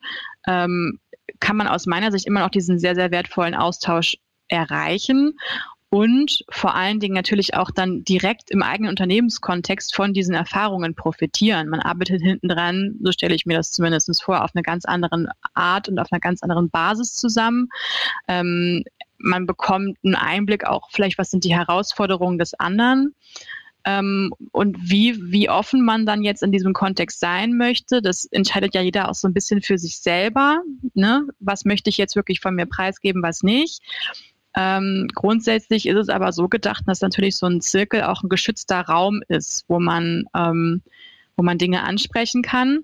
ähm, 0.46 0.98
kann 1.40 1.56
man 1.56 1.68
aus 1.68 1.86
meiner 1.86 2.10
Sicht 2.10 2.26
immer 2.26 2.40
noch 2.40 2.50
diesen 2.50 2.78
sehr, 2.78 2.94
sehr 2.94 3.10
wertvollen 3.10 3.54
Austausch 3.54 4.16
erreichen 4.48 5.34
und 5.88 6.44
vor 6.50 6.74
allen 6.74 6.98
Dingen 6.98 7.14
natürlich 7.14 7.54
auch 7.54 7.70
dann 7.70 8.02
direkt 8.02 8.50
im 8.50 8.62
eigenen 8.62 8.90
Unternehmenskontext 8.90 9.94
von 9.94 10.12
diesen 10.12 10.34
Erfahrungen 10.34 10.94
profitieren. 10.94 11.68
Man 11.68 11.80
arbeitet 11.80 12.22
hinten 12.22 12.48
dran, 12.48 12.96
so 13.02 13.12
stelle 13.12 13.34
ich 13.34 13.46
mir 13.46 13.56
das 13.56 13.70
zumindest 13.70 14.22
vor, 14.22 14.42
auf 14.42 14.50
eine 14.54 14.62
ganz 14.62 14.84
andere 14.84 15.28
Art 15.54 15.88
und 15.88 15.98
auf 15.98 16.08
einer 16.10 16.20
ganz 16.20 16.42
anderen 16.42 16.70
Basis 16.70 17.14
zusammen. 17.14 17.68
Ähm, 18.26 18.84
man 19.18 19.46
bekommt 19.46 19.96
einen 20.04 20.16
Einblick 20.16 20.66
auch 20.66 20.90
vielleicht, 20.90 21.18
was 21.18 21.30
sind 21.30 21.44
die 21.44 21.54
Herausforderungen 21.54 22.38
des 22.38 22.54
anderen. 22.54 23.14
Ähm, 23.84 24.34
und 24.50 24.76
wie, 24.90 25.16
wie 25.30 25.48
offen 25.48 25.84
man 25.84 26.04
dann 26.04 26.24
jetzt 26.24 26.42
in 26.42 26.50
diesem 26.50 26.72
Kontext 26.72 27.20
sein 27.20 27.56
möchte, 27.56 28.02
das 28.02 28.24
entscheidet 28.26 28.74
ja 28.74 28.80
jeder 28.80 29.08
auch 29.08 29.14
so 29.14 29.28
ein 29.28 29.34
bisschen 29.34 29.62
für 29.62 29.78
sich 29.78 29.98
selber. 29.98 30.60
Ne? 30.94 31.28
Was 31.38 31.64
möchte 31.64 31.88
ich 31.88 31.96
jetzt 31.96 32.16
wirklich 32.16 32.40
von 32.40 32.56
mir 32.56 32.66
preisgeben, 32.66 33.22
was 33.22 33.44
nicht? 33.44 33.80
Ähm, 34.56 35.08
grundsätzlich 35.14 35.86
ist 35.86 35.96
es 35.96 36.08
aber 36.08 36.32
so 36.32 36.48
gedacht, 36.48 36.84
dass 36.86 37.02
natürlich 37.02 37.36
so 37.36 37.46
ein 37.46 37.60
Zirkel 37.60 38.02
auch 38.02 38.22
ein 38.22 38.30
geschützter 38.30 38.80
Raum 38.80 39.22
ist, 39.28 39.64
wo 39.68 39.78
man, 39.78 40.24
ähm, 40.34 40.82
wo 41.36 41.42
man 41.42 41.58
Dinge 41.58 41.82
ansprechen 41.82 42.42
kann. 42.42 42.80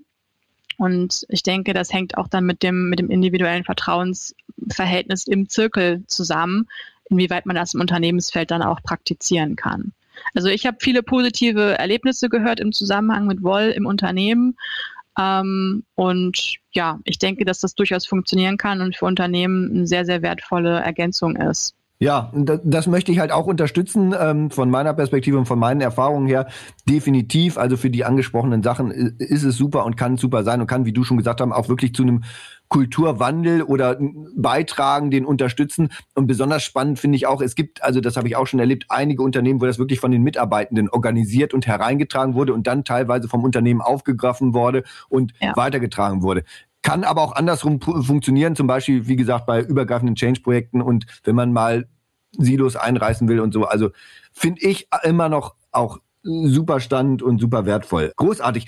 Und 0.77 1.25
ich 1.29 1.43
denke, 1.43 1.73
das 1.73 1.93
hängt 1.93 2.19
auch 2.19 2.29
dann 2.29 2.45
mit 2.45 2.63
dem, 2.63 2.91
mit 2.91 2.99
dem 2.99 3.11
individuellen 3.11 3.65
Vertrauensverhältnis 3.65 5.27
im 5.27 5.49
Zirkel 5.49 6.05
zusammen, 6.07 6.69
inwieweit 7.09 7.47
man 7.47 7.57
das 7.57 7.75
im 7.75 7.81
Unternehmensfeld 7.81 8.51
dann 8.51 8.63
auch 8.63 8.83
praktizieren 8.83 9.57
kann. 9.57 9.93
Also 10.35 10.49
ich 10.49 10.67
habe 10.67 10.77
viele 10.81 11.03
positive 11.03 11.79
Erlebnisse 11.79 12.29
gehört 12.29 12.61
im 12.61 12.73
Zusammenhang 12.73 13.27
mit 13.27 13.43
Woll 13.43 13.73
im 13.75 13.87
Unternehmen. 13.87 14.57
Ähm, 15.19 15.85
und 15.95 16.57
ja, 16.73 16.99
ich 17.05 17.19
denke, 17.19 17.45
dass 17.45 17.61
das 17.61 17.75
durchaus 17.75 18.07
funktionieren 18.07 18.57
kann 18.57 18.81
und 18.81 18.97
für 18.97 19.07
Unternehmen 19.07 19.71
eine 19.71 19.87
sehr, 19.87 20.05
sehr 20.05 20.23
wertvolle 20.23 20.81
Ergänzung 20.81 21.37
ist. 21.37 21.75
Ja, 22.03 22.33
das 22.35 22.89
möchte 22.89 23.13
ich 23.13 23.21
halt 23.21 23.31
auch 23.31 23.47
unterstützen 23.47 24.13
ähm, 24.19 24.51
von 24.51 24.71
meiner 24.71 24.93
Perspektive 24.93 25.39
und 25.39 25.47
von 25.47 25.61
meinen 25.61 25.81
Erfahrungen 25.81 26.27
her. 26.27 26.49
Definitiv, 26.89 27.57
also 27.57 27.77
für 27.77 27.91
die 27.91 28.05
angesprochenen 28.05 28.65
Sachen 28.65 28.91
ist 28.91 29.45
es 29.45 29.57
super 29.57 29.85
und 29.85 29.97
kann 29.97 30.17
super 30.17 30.43
sein 30.43 30.61
und 30.61 30.67
kann, 30.67 30.85
wie 30.85 30.93
du 30.93 31.05
schon 31.05 31.17
gesagt 31.17 31.41
hast, 31.41 31.53
auch 31.53 31.69
wirklich 31.69 31.95
zu 31.95 32.03
einem 32.03 32.25
Kulturwandel 32.73 33.63
oder 33.63 33.99
beitragen, 34.35 35.11
den 35.11 35.27
unterstützen. 35.27 35.91
Und 36.15 36.27
besonders 36.27 36.63
spannend 36.63 36.99
finde 36.99 37.17
ich 37.17 37.27
auch, 37.27 37.43
es 37.43 37.55
gibt, 37.55 37.85
also 37.85 38.01
das 38.01 38.17
habe 38.17 38.29
ich 38.29 38.37
auch 38.37 38.47
schon 38.47 38.61
erlebt, 38.61 38.87
einige 38.89 39.23
Unternehmen, 39.23 39.61
wo 39.61 39.67
das 39.67 39.79
wirklich 39.79 40.01
von 40.01 40.11
den 40.11 40.23
Mitarbeitenden 40.23 40.89
organisiert 40.89 41.53
und 41.53 41.67
hereingetragen 41.67 42.35
wurde 42.35 42.55
und 42.55 42.67
dann 42.67 42.85
teilweise 42.85 43.29
vom 43.29 43.45
Unternehmen 43.45 43.83
aufgegriffen 43.83 44.55
wurde 44.55 44.85
und 45.11 45.35
ja. 45.39 45.55
weitergetragen 45.55 46.23
wurde. 46.23 46.45
Kann 46.81 47.05
aber 47.05 47.21
auch 47.21 47.33
andersrum 47.33 47.79
funktionieren, 47.79 48.57
zum 48.57 48.69
Beispiel, 48.69 49.07
wie 49.07 49.17
gesagt, 49.17 49.45
bei 49.45 49.61
übergreifenden 49.61 50.17
Change-Projekten 50.17 50.81
und 50.81 51.05
wenn 51.25 51.37
man 51.37 51.53
mal 51.53 51.87
Silos 52.39 52.77
einreißen 52.77 53.29
will 53.29 53.41
und 53.41 53.53
so. 53.53 53.67
Also 53.67 53.91
finde 54.33 54.63
ich 54.63 54.89
immer 55.03 55.29
noch 55.29 55.57
auch 55.73 55.99
super 56.23 56.81
stand 56.81 57.23
und 57.23 57.39
super 57.39 57.67
wertvoll. 57.67 58.15
Großartig. 58.17 58.65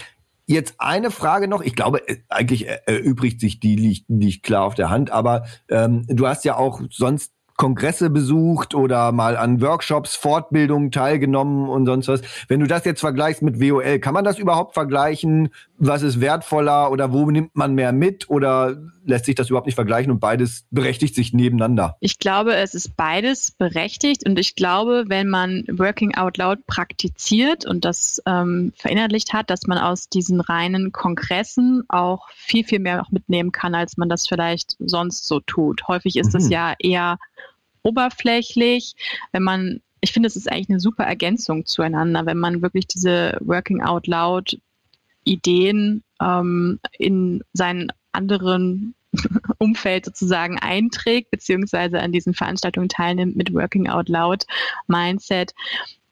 Jetzt 0.47 0.75
eine 0.79 1.11
Frage 1.11 1.49
noch. 1.49 1.63
Ich 1.63 1.75
glaube, 1.75 2.07
äh, 2.09 2.19
eigentlich 2.29 2.67
erübrigt 2.87 3.41
sich 3.41 3.61
die 3.61 3.77
liegt 3.77 4.11
nicht 4.11 4.43
klar 4.43 4.65
auf 4.65 4.75
der 4.75 4.91
Hand, 4.91 5.11
aber 5.11 5.45
ähm, 5.69 6.05
du 6.09 6.27
hast 6.27 6.45
ja 6.45 6.57
auch 6.57 6.83
sonst 6.91 7.33
Kongresse 7.57 8.11
besucht 8.11 8.75
oder 8.75 9.13
mal 9.13 9.37
an 9.37 9.61
Workshops, 9.61 10.17
Fortbildungen 10.17 10.91
teilgenommen 10.91 11.69
und 11.69 11.87
sonst 11.87 12.09
was. 12.09 12.23
Wenn 12.49 12.61
du 12.61 12.67
das 12.67 12.85
jetzt 12.85 13.01
vergleichst 13.01 13.43
mit 13.43 13.61
WOL, 13.61 14.01
kann 14.01 14.15
man 14.15 14.25
das 14.25 14.39
überhaupt 14.39 14.75
vergleichen? 14.75 15.51
Was 15.79 16.03
ist 16.03 16.21
wertvoller 16.21 16.91
oder 16.91 17.13
wo 17.13 17.31
nimmt 17.31 17.55
man 17.55 17.75
mehr 17.75 17.93
mit 17.93 18.29
oder 18.29 18.77
lässt 19.05 19.27
sich 19.27 19.35
das 19.35 19.49
überhaupt 19.49 19.67
nicht 19.67 19.75
vergleichen 19.75 20.11
und 20.11 20.21
beides 20.21 20.67
berechtigt 20.71 21.15
sich 21.15 21.33
nebeneinander? 21.33 21.97
Ich 22.01 22.19
glaube, 22.19 22.55
es 22.57 22.75
ist 22.75 22.97
beides 22.97 23.53
berechtigt 23.53 24.27
und 24.27 24.39
ich 24.39 24.55
glaube, 24.55 25.05
wenn 25.09 25.29
man 25.29 25.65
Working 25.71 26.15
Out 26.15 26.39
Loud 26.39 26.67
praktiziert 26.67 27.67
und 27.67 27.85
das 27.85 28.23
ähm, 28.27 28.73
verinnerlicht 28.77 29.33
hat, 29.33 29.51
dass 29.51 29.67
man 29.67 29.79
aus 29.79 30.09
diesen 30.09 30.41
reinen 30.41 30.93
Kongressen 30.93 31.85
auch 31.89 32.29
viel, 32.31 32.65
viel 32.65 32.81
mehr 32.81 33.07
mitnehmen 33.11 33.53
kann, 33.53 33.75
als 33.75 33.97
man 33.97 34.09
das 34.09 34.27
vielleicht 34.27 34.77
sonst 34.79 35.27
so 35.27 35.41
tut. 35.41 35.87
Häufig 35.89 36.17
ist 36.17 36.35
es 36.35 36.47
mhm. 36.47 36.53
ja 36.53 36.75
eher 36.79 37.19
oberflächlich. 37.83 38.95
Wenn 39.33 39.43
man, 39.43 39.81
ich 40.01 40.13
finde, 40.13 40.27
es 40.27 40.37
ist 40.37 40.51
eigentlich 40.51 40.71
eine 40.71 40.81
super 40.81 41.05
Ergänzung 41.05 41.67
zueinander, 41.67 42.27
wenn 42.27 42.39
man 42.39 42.63
wirklich 42.63 42.87
diese 42.87 43.39
Working 43.41 43.83
Out 43.83 44.07
Loud 44.07 44.59
Ideen 45.25 46.03
ähm, 46.21 46.81
in 46.99 47.43
seinen 47.53 47.91
anderen 48.15 48.95
Umfeld 49.59 50.05
sozusagen 50.05 50.59
einträgt, 50.59 51.31
beziehungsweise 51.31 52.01
an 52.01 52.13
diesen 52.13 52.35
Veranstaltungen 52.35 52.89
teilnimmt 52.89 53.37
mit 53.37 53.53
Working 53.53 53.89
Out 53.89 54.09
Loud 54.09 54.45
Mindset, 54.89 55.55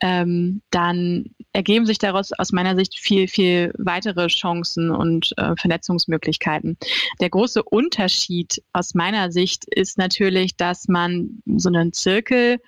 ähm, 0.01 0.63
dann 0.71 1.27
ergeben 1.53 1.87
sich 1.87 1.99
daraus 1.99 2.33
aus 2.33 2.51
meiner 2.51 2.75
Sicht 2.75 2.99
viel, 2.99 3.29
viel 3.29 3.73
weitere 3.79 4.27
Chancen 4.27 4.91
und 4.91 5.33
äh, 5.37 5.55
Vernetzungsmöglichkeiten. 5.57 6.77
Der 7.21 7.31
große 7.31 7.63
Unterschied 7.63 8.63
aus 8.73 8.95
meiner 8.95 9.31
Sicht 9.31 9.65
ist 9.67 9.99
natürlich, 9.99 10.57
dass 10.57 10.89
man 10.89 11.43
so 11.47 11.69
einen 11.69 11.93
Zirkel 11.93 12.59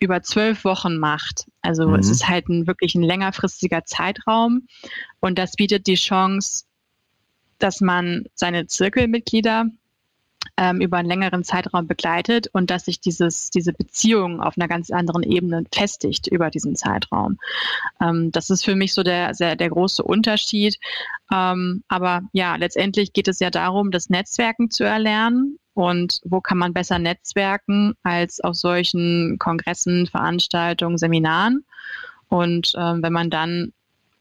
über 0.00 0.22
zwölf 0.22 0.64
Wochen 0.64 0.96
macht. 0.96 1.46
Also 1.60 1.88
mhm. 1.88 1.96
es 1.96 2.08
ist 2.08 2.28
halt 2.28 2.48
ein 2.48 2.66
wirklich 2.66 2.94
ein 2.94 3.02
längerfristiger 3.02 3.84
Zeitraum 3.84 4.68
und 5.20 5.38
das 5.38 5.56
bietet 5.56 5.86
die 5.86 5.96
Chance, 5.96 6.64
dass 7.58 7.80
man 7.80 8.24
seine 8.34 8.66
Zirkelmitglieder 8.66 9.66
ähm, 10.56 10.80
über 10.80 10.96
einen 10.96 11.08
längeren 11.08 11.44
Zeitraum 11.44 11.86
begleitet 11.86 12.48
und 12.52 12.70
dass 12.70 12.86
sich 12.86 13.00
dieses, 13.00 13.50
diese 13.50 13.72
Beziehung 13.72 14.40
auf 14.40 14.56
einer 14.56 14.68
ganz 14.68 14.90
anderen 14.90 15.22
Ebene 15.22 15.64
festigt 15.72 16.26
über 16.26 16.50
diesen 16.50 16.74
Zeitraum. 16.76 17.38
Ähm, 18.00 18.32
das 18.32 18.50
ist 18.50 18.64
für 18.64 18.74
mich 18.74 18.92
so 18.92 19.02
der, 19.02 19.34
sehr, 19.34 19.56
der 19.56 19.70
große 19.70 20.02
Unterschied. 20.02 20.78
Ähm, 21.32 21.84
aber 21.88 22.22
ja, 22.32 22.56
letztendlich 22.56 23.12
geht 23.12 23.28
es 23.28 23.38
ja 23.38 23.50
darum, 23.50 23.90
das 23.90 24.10
Netzwerken 24.10 24.70
zu 24.70 24.84
erlernen. 24.84 25.58
Und 25.74 26.20
wo 26.24 26.40
kann 26.40 26.58
man 26.58 26.72
besser 26.72 26.98
netzwerken 26.98 27.94
als 28.02 28.40
auf 28.40 28.56
solchen 28.56 29.38
Kongressen, 29.38 30.08
Veranstaltungen, 30.08 30.98
Seminaren? 30.98 31.64
Und 32.28 32.72
ähm, 32.76 33.00
wenn 33.02 33.12
man 33.12 33.30
dann 33.30 33.72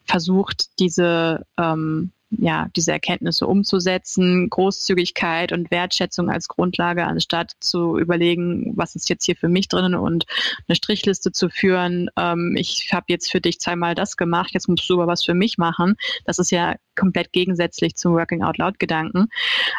versucht, 0.06 0.80
diese 0.80 1.47
ähm, 1.58 2.12
ja, 2.29 2.67
diese 2.75 2.91
Erkenntnisse 2.91 3.47
umzusetzen, 3.47 4.49
Großzügigkeit 4.49 5.51
und 5.51 5.71
Wertschätzung 5.71 6.29
als 6.29 6.47
Grundlage, 6.47 7.05
anstatt 7.05 7.53
zu 7.59 7.97
überlegen, 7.97 8.73
was 8.75 8.95
ist 8.95 9.09
jetzt 9.09 9.25
hier 9.25 9.35
für 9.35 9.47
mich 9.47 9.69
drin 9.69 9.95
und 9.95 10.25
eine 10.67 10.75
Strichliste 10.75 11.31
zu 11.31 11.49
führen, 11.49 12.09
ähm, 12.17 12.55
ich 12.57 12.89
habe 12.93 13.05
jetzt 13.07 13.31
für 13.31 13.39
dich 13.39 13.59
zweimal 13.59 13.95
das 13.95 14.17
gemacht, 14.17 14.51
jetzt 14.53 14.67
musst 14.67 14.89
du 14.89 14.95
aber 14.95 15.07
was 15.07 15.23
für 15.23 15.33
mich 15.33 15.57
machen. 15.57 15.95
Das 16.25 16.39
ist 16.39 16.51
ja 16.51 16.75
komplett 16.95 17.31
gegensätzlich 17.31 17.95
zum 17.95 18.13
Working 18.13 18.43
Out 18.43 18.57
Loud 18.57 18.79
Gedanken. 18.79 19.27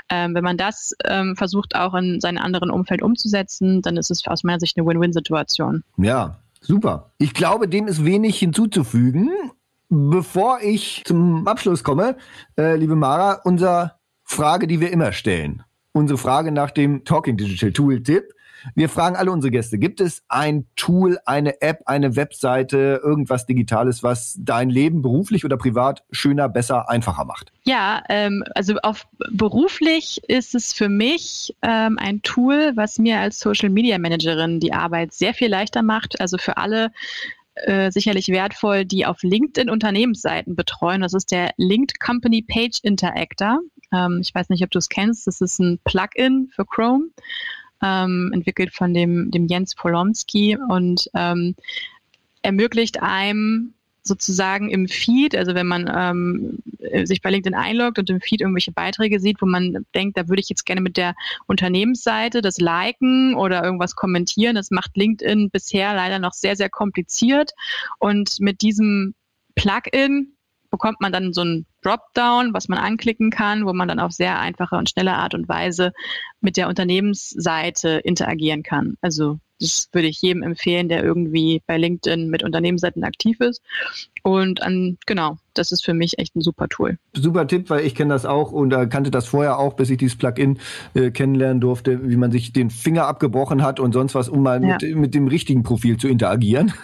Ähm, 0.09 0.35
wenn 0.35 0.45
man 0.45 0.57
das 0.57 0.95
ähm, 1.05 1.37
versucht 1.37 1.75
auch 1.75 1.95
in 1.95 2.21
seinem 2.21 2.39
anderen 2.39 2.71
Umfeld 2.71 3.03
umzusetzen, 3.03 3.83
dann 3.83 3.97
ist 3.97 4.11
es 4.11 4.27
aus 4.27 4.45
meiner 4.45 4.61
Sicht 4.61 4.79
eine 4.79 4.87
Win-Win-Situation. 4.87 5.85
Ja, 5.97 6.39
Super. 6.61 7.13
Ich 7.19 7.35
glaube, 7.35 7.69
dem 7.69 7.87
ist 7.87 8.05
wenig 8.05 8.39
hinzuzufügen. 8.39 9.31
Bevor 9.91 10.61
ich 10.61 11.03
zum 11.07 11.49
Abschluss 11.49 11.83
komme, 11.83 12.17
äh, 12.59 12.77
liebe 12.77 12.95
Mara, 12.95 13.41
unsere 13.45 13.95
Frage, 14.23 14.67
die 14.67 14.81
wir 14.81 14.93
immer 14.93 15.13
stellen. 15.13 15.63
Unsere 15.93 16.19
Frage 16.19 16.53
nach 16.53 16.71
dem 16.71 17.05
Talking 17.05 17.39
Digital 17.39 17.73
Tool 17.73 18.03
Tipp. 18.03 18.25
Wir 18.75 18.89
fragen 18.89 19.17
alle 19.17 19.31
unsere 19.31 19.51
Gäste, 19.51 19.79
gibt 19.79 20.01
es 20.01 20.23
ein 20.29 20.67
Tool, 20.77 21.19
eine 21.25 21.63
App, 21.63 21.83
eine 21.87 22.17
Webseite, 22.17 23.01
irgendwas 23.03 23.47
Digitales, 23.47 24.03
was 24.03 24.37
dein 24.41 24.69
Leben 24.69 25.01
beruflich 25.01 25.45
oder 25.45 25.57
privat 25.57 26.05
schöner, 26.11 26.49
besser, 26.49 26.91
einfacher 26.91 27.25
macht? 27.25 27.53
Ja, 27.65 28.03
ähm, 28.09 28.45
also 28.55 28.77
auf 28.83 29.07
beruflich 29.31 30.21
ist 30.29 30.55
es 30.55 30.73
für 30.73 30.89
mich 30.89 31.57
ähm, 31.63 31.99
ein 31.99 32.21
Tool, 32.23 32.73
was 32.75 32.99
mir 32.99 33.21
als 33.21 33.39
Social 33.39 33.71
Media 33.71 33.97
Managerin 33.99 34.61
die 34.61 34.73
Arbeit 34.73 35.15
sehr 35.15 35.35
viel 35.35 35.49
leichter 35.49 35.83
macht. 35.83 36.21
Also 36.21 36.37
für 36.37 36.57
alle 36.57 36.91
äh, 37.67 37.91
sicherlich 37.91 38.29
wertvoll, 38.29 38.85
die 38.85 39.07
auf 39.07 39.23
LinkedIn 39.23 39.71
Unternehmensseiten 39.71 40.57
betreuen. 40.57 41.01
Das 41.01 41.15
ist 41.15 41.31
der 41.31 41.53
Linked 41.57 42.01
Company 42.01 42.43
Page 42.43 42.81
Interactor. 42.83 43.61
Ähm, 43.93 44.21
ich 44.23 44.35
weiß 44.35 44.49
nicht, 44.49 44.63
ob 44.65 44.71
du 44.71 44.79
es 44.79 44.89
kennst. 44.89 45.27
Das 45.27 45.41
ist 45.41 45.59
ein 45.59 45.79
Plugin 45.85 46.51
für 46.55 46.65
Chrome, 46.65 47.09
ähm, 47.83 48.31
entwickelt 48.33 48.75
von 48.75 48.95
dem, 48.95 49.31
dem 49.31 49.47
Jens 49.47 49.75
Polomski 49.75 50.57
und 50.69 51.11
ähm, 51.15 51.55
ermöglicht 52.43 53.03
einem 53.03 53.75
sozusagen 54.09 54.71
im 54.71 54.89
Feed, 54.89 55.37
also 55.37 55.55
wenn 55.55 55.67
man 55.67 55.91
ähm, 55.95 56.59
sich 57.07 57.23
bei 57.23 57.31
LinkedIn 57.31 57.57
einloggt 57.57 57.99
und 57.99 58.11
im 58.11 58.21
Feed 58.21 58.41
irgendwelche 58.41 58.73
Beiträge 58.73 59.21
sieht, 59.21 59.41
wo 59.41 59.47
man 59.47 59.87
denkt, 59.95 60.17
da 60.17 60.29
würde 60.29 60.41
ich 60.41 60.49
jetzt 60.49 60.65
gerne 60.65 60.81
mit 60.81 60.97
der 60.97 61.15
Unternehmensseite 61.47 62.43
das 62.43 62.59
liken 62.59 63.35
oder 63.35 63.63
irgendwas 63.63 63.95
kommentieren. 63.95 64.57
Das 64.57 64.71
macht 64.71 64.97
LinkedIn 64.97 65.51
bisher 65.51 65.95
leider 65.95 66.19
noch 66.19 66.33
sehr, 66.33 66.57
sehr 66.57 66.71
kompliziert. 66.71 67.53
Und 67.99 68.41
mit 68.41 68.63
diesem 68.63 69.15
Plugin 69.55 70.35
bekommt 70.71 71.01
man 71.01 71.13
dann 71.13 71.33
so 71.33 71.43
ein 71.43 71.67
Dropdown, 71.83 72.53
was 72.53 72.69
man 72.69 72.79
anklicken 72.79 73.31
kann, 73.31 73.67
wo 73.67 73.73
man 73.73 73.89
dann 73.89 74.01
auf 74.01 74.13
sehr 74.13 74.39
einfache 74.39 74.77
und 74.77 74.91
schnelle 74.91 75.15
Art 75.15 75.35
und 75.35 75.49
Weise 75.49 75.93
mit 76.41 76.57
der 76.57 76.69
Unternehmensseite 76.69 78.01
interagieren 78.05 78.63
kann. 78.63 78.97
Also 79.01 79.39
das 79.61 79.89
würde 79.93 80.09
ich 80.09 80.21
jedem 80.23 80.43
empfehlen, 80.43 80.89
der 80.89 81.03
irgendwie 81.03 81.63
bei 81.67 81.77
LinkedIn 81.77 82.29
mit 82.29 82.43
Unternehmensseiten 82.43 83.05
aktiv 83.05 83.41
ist. 83.41 83.63
Und 84.23 84.63
an, 84.63 84.99
genau, 85.07 85.39
das 85.55 85.73
ist 85.73 85.85
für 85.85 85.95
mich 85.95 86.19
echt 86.19 86.37
ein 86.37 86.41
super 86.41 86.69
Tool. 86.69 86.99
Super 87.15 87.47
Tipp, 87.47 87.71
weil 87.71 87.85
ich 87.85 87.95
kenne 87.95 88.13
das 88.13 88.27
auch 88.27 88.53
und 88.53 88.73
äh, 88.73 88.87
kannte 88.87 89.11
das 89.11 89.27
vorher 89.27 89.59
auch, 89.59 89.75
bis 89.75 89.91
ich 89.91 89.99
dieses 89.99 90.17
Plugin 90.17 90.59
äh, 90.95 91.11
kennenlernen 91.11 91.61
durfte, 91.61 92.09
wie 92.09 92.17
man 92.17 92.31
sich 92.31 92.53
den 92.53 92.71
Finger 92.71 93.07
abgebrochen 93.07 93.63
hat 93.63 93.81
und 93.81 93.93
sonst 93.93 94.15
was, 94.15 94.29
um 94.29 94.43
mal 94.43 94.63
ja. 94.63 94.79
mit, 94.81 94.97
mit 94.97 95.15
dem 95.15 95.29
richtigen 95.29 95.63
Profil 95.63 95.97
zu 95.97 96.09
interagieren. 96.09 96.73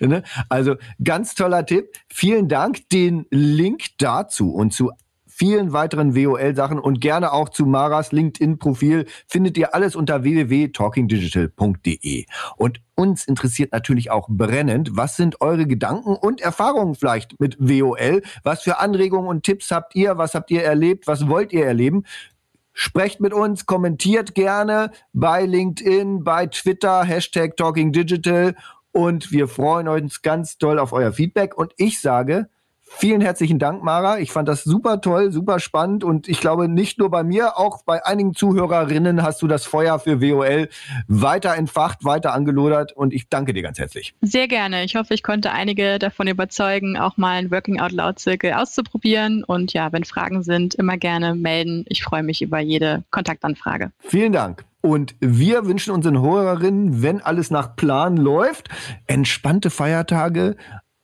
Ne? 0.00 0.22
also 0.48 0.76
ganz 1.02 1.34
toller 1.34 1.66
Tipp. 1.66 1.88
Vielen 2.08 2.48
Dank. 2.48 2.88
Den 2.90 3.26
Link 3.30 3.84
dazu 3.98 4.52
und 4.52 4.72
zu 4.72 4.90
vielen 5.38 5.72
weiteren 5.72 6.14
WOL-Sachen 6.16 6.80
und 6.80 7.00
gerne 7.00 7.32
auch 7.32 7.48
zu 7.48 7.64
Maras 7.64 8.10
LinkedIn-Profil 8.10 9.06
findet 9.28 9.56
ihr 9.56 9.72
alles 9.72 9.94
unter 9.94 10.24
www.talkingdigital.de. 10.24 12.26
Und 12.56 12.80
uns 12.96 13.24
interessiert 13.24 13.72
natürlich 13.72 14.10
auch 14.10 14.26
brennend, 14.28 14.96
was 14.96 15.16
sind 15.16 15.40
eure 15.40 15.66
Gedanken 15.66 16.16
und 16.16 16.40
Erfahrungen 16.40 16.96
vielleicht 16.96 17.38
mit 17.38 17.56
WOL? 17.60 18.22
Was 18.42 18.62
für 18.62 18.80
Anregungen 18.80 19.28
und 19.28 19.44
Tipps 19.44 19.70
habt 19.70 19.94
ihr? 19.94 20.18
Was 20.18 20.34
habt 20.34 20.50
ihr 20.50 20.64
erlebt? 20.64 21.06
Was 21.06 21.28
wollt 21.28 21.52
ihr 21.52 21.64
erleben? 21.64 22.02
Sprecht 22.72 23.20
mit 23.20 23.32
uns, 23.32 23.66
kommentiert 23.66 24.34
gerne 24.34 24.90
bei 25.12 25.44
LinkedIn, 25.44 26.24
bei 26.24 26.46
Twitter, 26.46 27.04
Hashtag 27.04 27.56
Talking 27.56 27.92
Digital 27.92 28.56
und 28.90 29.30
wir 29.30 29.46
freuen 29.46 29.86
uns 29.86 30.22
ganz 30.22 30.58
doll 30.58 30.80
auf 30.80 30.92
euer 30.92 31.12
Feedback 31.12 31.56
und 31.56 31.72
ich 31.76 32.00
sage, 32.00 32.48
Vielen 32.90 33.20
herzlichen 33.20 33.58
Dank, 33.58 33.82
Mara. 33.82 34.18
Ich 34.18 34.32
fand 34.32 34.48
das 34.48 34.64
super 34.64 35.00
toll, 35.00 35.30
super 35.30 35.60
spannend 35.60 36.04
und 36.04 36.28
ich 36.28 36.40
glaube, 36.40 36.68
nicht 36.68 36.98
nur 36.98 37.10
bei 37.10 37.22
mir, 37.22 37.58
auch 37.58 37.82
bei 37.84 38.04
einigen 38.04 38.34
Zuhörerinnen 38.34 39.22
hast 39.22 39.42
du 39.42 39.46
das 39.46 39.66
Feuer 39.66 39.98
für 39.98 40.20
WOL 40.20 40.68
weiter 41.06 41.54
entfacht, 41.54 42.04
weiter 42.04 42.32
angelodert 42.34 42.92
und 42.92 43.12
ich 43.12 43.28
danke 43.28 43.52
dir 43.52 43.62
ganz 43.62 43.78
herzlich. 43.78 44.14
Sehr 44.20 44.48
gerne. 44.48 44.84
Ich 44.84 44.96
hoffe, 44.96 45.14
ich 45.14 45.22
konnte 45.22 45.52
einige 45.52 45.98
davon 45.98 46.26
überzeugen, 46.26 46.96
auch 46.96 47.16
mal 47.16 47.38
einen 47.38 47.50
Working 47.50 47.80
Out 47.80 47.92
Loud 47.92 48.18
Zirkel 48.18 48.54
auszuprobieren 48.54 49.44
und 49.44 49.72
ja, 49.72 49.92
wenn 49.92 50.04
Fragen 50.04 50.42
sind, 50.42 50.74
immer 50.74 50.96
gerne 50.96 51.34
melden. 51.34 51.84
Ich 51.88 52.02
freue 52.02 52.22
mich 52.22 52.42
über 52.42 52.58
jede 52.58 53.04
Kontaktanfrage. 53.10 53.92
Vielen 54.00 54.32
Dank. 54.32 54.64
Und 54.80 55.16
wir 55.20 55.66
wünschen 55.66 55.92
unseren 55.92 56.20
Hörerinnen, 56.22 57.02
wenn 57.02 57.20
alles 57.20 57.50
nach 57.50 57.74
Plan 57.74 58.16
läuft, 58.16 58.68
entspannte 59.06 59.70
Feiertage, 59.70 60.56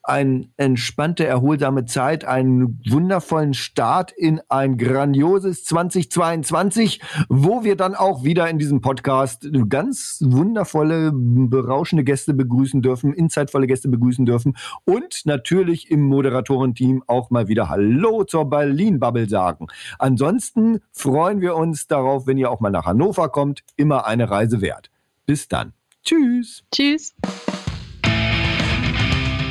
eine 0.07 0.47
entspannte, 0.57 1.25
erholsame 1.25 1.85
Zeit, 1.85 2.25
einen 2.25 2.79
wundervollen 2.87 3.53
Start 3.53 4.11
in 4.11 4.41
ein 4.49 4.77
grandioses 4.77 5.63
2022, 5.65 7.01
wo 7.29 7.63
wir 7.63 7.75
dann 7.75 7.95
auch 7.95 8.23
wieder 8.23 8.49
in 8.49 8.59
diesem 8.59 8.81
Podcast 8.81 9.47
ganz 9.69 10.19
wundervolle, 10.23 11.11
berauschende 11.13 12.03
Gäste 12.03 12.33
begrüßen 12.33 12.81
dürfen, 12.81 13.13
insightvolle 13.13 13.67
Gäste 13.67 13.89
begrüßen 13.89 14.25
dürfen 14.25 14.55
und 14.85 15.25
natürlich 15.25 15.89
im 15.89 16.03
Moderatorenteam 16.03 17.03
auch 17.07 17.29
mal 17.31 17.47
wieder 17.47 17.69
Hallo 17.69 18.23
zur 18.23 18.49
Berlin-Bubble 18.49 19.27
sagen. 19.27 19.67
Ansonsten 19.99 20.79
freuen 20.91 21.41
wir 21.41 21.55
uns 21.55 21.87
darauf, 21.87 22.27
wenn 22.27 22.37
ihr 22.37 22.51
auch 22.51 22.59
mal 22.59 22.69
nach 22.69 22.85
Hannover 22.85 23.29
kommt. 23.29 23.63
Immer 23.75 24.05
eine 24.05 24.29
Reise 24.29 24.61
wert. 24.61 24.91
Bis 25.25 25.47
dann. 25.47 25.73
Tschüss. 26.03 26.63
Tschüss. 26.71 27.15